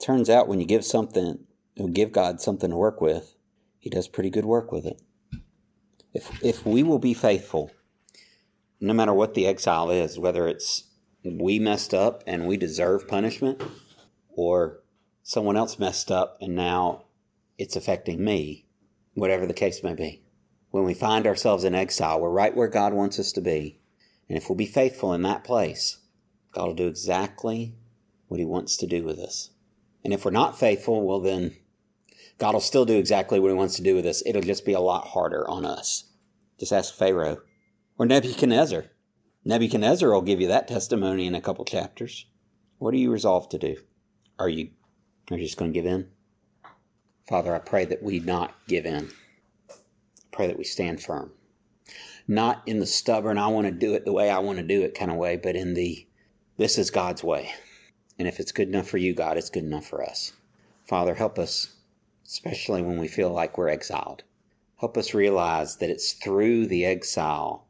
Turns 0.00 0.30
out 0.30 0.48
when 0.48 0.60
you 0.60 0.66
give 0.66 0.84
something, 0.84 1.40
you 1.74 1.88
give 1.88 2.12
God 2.12 2.40
something 2.40 2.70
to 2.70 2.76
work 2.76 3.00
with, 3.00 3.34
He 3.78 3.90
does 3.90 4.08
pretty 4.08 4.30
good 4.30 4.46
work 4.46 4.72
with 4.72 4.86
it. 4.86 5.02
If 6.14 6.42
if 6.42 6.64
we 6.64 6.82
will 6.82 6.98
be 6.98 7.12
faithful, 7.12 7.70
no 8.80 8.94
matter 8.94 9.12
what 9.12 9.34
the 9.34 9.46
exile 9.46 9.90
is, 9.90 10.18
whether 10.18 10.48
it's 10.48 10.84
we 11.24 11.58
messed 11.58 11.92
up 11.92 12.22
and 12.26 12.46
we 12.46 12.56
deserve 12.56 13.06
punishment, 13.06 13.62
or 14.30 14.80
someone 15.28 15.58
else 15.58 15.78
messed 15.78 16.10
up 16.10 16.38
and 16.40 16.56
now 16.56 17.04
it's 17.58 17.76
affecting 17.76 18.24
me, 18.24 18.64
whatever 19.12 19.44
the 19.44 19.52
case 19.52 19.84
may 19.84 19.92
be. 19.92 20.22
When 20.70 20.84
we 20.84 20.94
find 20.94 21.26
ourselves 21.26 21.64
in 21.64 21.74
exile, 21.74 22.18
we're 22.18 22.30
right 22.30 22.56
where 22.56 22.66
God 22.66 22.94
wants 22.94 23.18
us 23.18 23.30
to 23.32 23.42
be. 23.42 23.78
And 24.26 24.38
if 24.38 24.48
we'll 24.48 24.56
be 24.56 24.64
faithful 24.64 25.12
in 25.12 25.20
that 25.22 25.44
place, 25.44 25.98
God 26.52 26.68
will 26.68 26.74
do 26.74 26.86
exactly 26.86 27.74
what 28.28 28.40
He 28.40 28.46
wants 28.46 28.78
to 28.78 28.86
do 28.86 29.04
with 29.04 29.18
us. 29.18 29.50
And 30.02 30.14
if 30.14 30.24
we're 30.24 30.30
not 30.30 30.58
faithful, 30.58 31.06
well, 31.06 31.20
then 31.20 31.56
God 32.38 32.54
will 32.54 32.62
still 32.62 32.86
do 32.86 32.96
exactly 32.96 33.38
what 33.38 33.50
He 33.50 33.54
wants 33.54 33.76
to 33.76 33.82
do 33.82 33.94
with 33.94 34.06
us. 34.06 34.22
It'll 34.24 34.40
just 34.40 34.64
be 34.64 34.72
a 34.72 34.80
lot 34.80 35.08
harder 35.08 35.46
on 35.46 35.66
us. 35.66 36.04
Just 36.58 36.72
ask 36.72 36.94
Pharaoh 36.94 37.42
or 37.98 38.06
Nebuchadnezzar. 38.06 38.86
Nebuchadnezzar 39.44 40.10
will 40.10 40.22
give 40.22 40.40
you 40.40 40.48
that 40.48 40.68
testimony 40.68 41.26
in 41.26 41.34
a 41.34 41.42
couple 41.42 41.66
chapters. 41.66 42.24
What 42.78 42.94
are 42.94 42.98
you 42.98 43.12
resolved 43.12 43.50
to 43.50 43.58
do? 43.58 43.76
Are 44.38 44.48
you, 44.48 44.70
are 45.36 45.38
you 45.38 45.44
just 45.44 45.58
going 45.58 45.72
to 45.72 45.78
give 45.78 45.86
in? 45.86 46.08
Father, 47.28 47.54
I 47.54 47.58
pray 47.58 47.84
that 47.84 48.02
we 48.02 48.20
not 48.20 48.54
give 48.66 48.86
in. 48.86 49.10
I 49.70 49.74
pray 50.32 50.46
that 50.46 50.58
we 50.58 50.64
stand 50.64 51.02
firm. 51.02 51.32
Not 52.26 52.62
in 52.66 52.78
the 52.78 52.86
stubborn, 52.86 53.38
I 53.38 53.48
want 53.48 53.66
to 53.66 53.72
do 53.72 53.94
it 53.94 54.04
the 54.04 54.12
way 54.12 54.30
I 54.30 54.38
want 54.38 54.58
to 54.58 54.64
do 54.64 54.82
it 54.82 54.94
kind 54.94 55.10
of 55.10 55.16
way, 55.16 55.36
but 55.36 55.56
in 55.56 55.74
the 55.74 56.06
this 56.56 56.76
is 56.76 56.90
God's 56.90 57.22
way. 57.22 57.52
And 58.18 58.26
if 58.26 58.40
it's 58.40 58.52
good 58.52 58.68
enough 58.68 58.88
for 58.88 58.98
you, 58.98 59.14
God, 59.14 59.36
it's 59.36 59.50
good 59.50 59.62
enough 59.62 59.86
for 59.86 60.02
us. 60.02 60.32
Father, 60.86 61.14
help 61.14 61.38
us, 61.38 61.76
especially 62.26 62.82
when 62.82 62.98
we 62.98 63.06
feel 63.06 63.30
like 63.30 63.56
we're 63.56 63.68
exiled. 63.68 64.24
Help 64.76 64.96
us 64.96 65.14
realize 65.14 65.76
that 65.76 65.90
it's 65.90 66.12
through 66.14 66.66
the 66.66 66.84
exile 66.84 67.68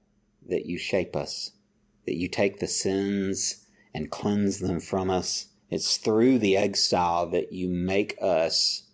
that 0.49 0.66
you 0.66 0.79
shape 0.79 1.14
us, 1.14 1.53
that 2.07 2.16
you 2.16 2.29
take 2.29 2.59
the 2.59 2.66
sins 2.66 3.66
and 3.94 4.11
cleanse 4.11 4.59
them 4.59 4.81
from 4.81 5.11
us. 5.11 5.47
It's 5.70 5.98
through 5.98 6.38
the 6.38 6.57
exile 6.57 7.26
that 7.28 7.52
you 7.52 7.68
make 7.68 8.16
us 8.22 8.85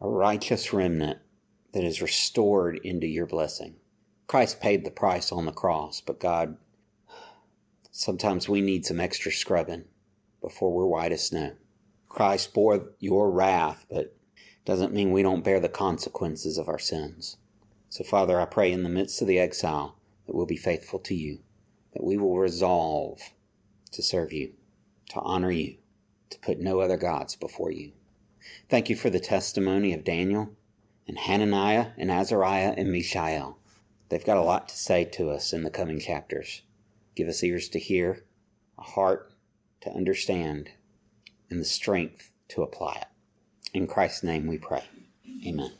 a 0.00 0.08
righteous 0.08 0.72
remnant 0.72 1.18
that 1.72 1.82
is 1.82 2.00
restored 2.00 2.80
into 2.84 3.08
your 3.08 3.26
blessing. 3.26 3.76
Christ 4.28 4.60
paid 4.60 4.84
the 4.84 4.92
price 4.92 5.32
on 5.32 5.44
the 5.44 5.52
cross, 5.52 6.00
but 6.00 6.20
God, 6.20 6.56
sometimes 7.90 8.48
we 8.48 8.60
need 8.60 8.86
some 8.86 9.00
extra 9.00 9.32
scrubbing 9.32 9.86
before 10.40 10.72
we're 10.72 10.86
white 10.86 11.10
as 11.10 11.26
snow. 11.26 11.52
Christ 12.08 12.54
bore 12.54 12.92
your 13.00 13.30
wrath, 13.30 13.86
but 13.90 14.16
doesn't 14.64 14.94
mean 14.94 15.10
we 15.10 15.24
don't 15.24 15.42
bear 15.42 15.58
the 15.58 15.68
consequences 15.68 16.58
of 16.58 16.68
our 16.68 16.78
sins. 16.78 17.38
So, 17.88 18.04
Father, 18.04 18.40
I 18.40 18.44
pray 18.44 18.70
in 18.70 18.84
the 18.84 18.88
midst 18.88 19.20
of 19.20 19.26
the 19.26 19.40
exile 19.40 19.96
that 20.26 20.34
we'll 20.36 20.46
be 20.46 20.56
faithful 20.56 21.00
to 21.00 21.14
you, 21.14 21.40
that 21.92 22.04
we 22.04 22.16
will 22.16 22.38
resolve 22.38 23.20
to 23.90 24.00
serve 24.00 24.32
you, 24.32 24.52
to 25.08 25.20
honor 25.20 25.50
you, 25.50 25.78
to 26.30 26.38
put 26.38 26.58
no 26.58 26.80
other 26.80 26.96
gods 26.96 27.36
before 27.36 27.70
you. 27.70 27.92
Thank 28.68 28.88
you 28.88 28.96
for 28.96 29.10
the 29.10 29.20
testimony 29.20 29.92
of 29.92 30.04
Daniel 30.04 30.50
and 31.06 31.18
Hananiah 31.18 31.88
and 31.98 32.10
Azariah 32.10 32.74
and 32.76 32.90
Mishael. 32.90 33.58
They've 34.08 34.24
got 34.24 34.36
a 34.36 34.42
lot 34.42 34.68
to 34.68 34.76
say 34.76 35.04
to 35.04 35.30
us 35.30 35.52
in 35.52 35.62
the 35.62 35.70
coming 35.70 36.00
chapters. 36.00 36.62
Give 37.14 37.28
us 37.28 37.42
ears 37.42 37.68
to 37.70 37.78
hear, 37.78 38.24
a 38.78 38.82
heart 38.82 39.32
to 39.82 39.90
understand, 39.90 40.70
and 41.48 41.60
the 41.60 41.64
strength 41.64 42.30
to 42.48 42.62
apply 42.62 43.02
it. 43.02 43.08
In 43.74 43.86
Christ's 43.86 44.22
name 44.22 44.46
we 44.46 44.58
pray. 44.58 44.84
Amen. 45.46 45.72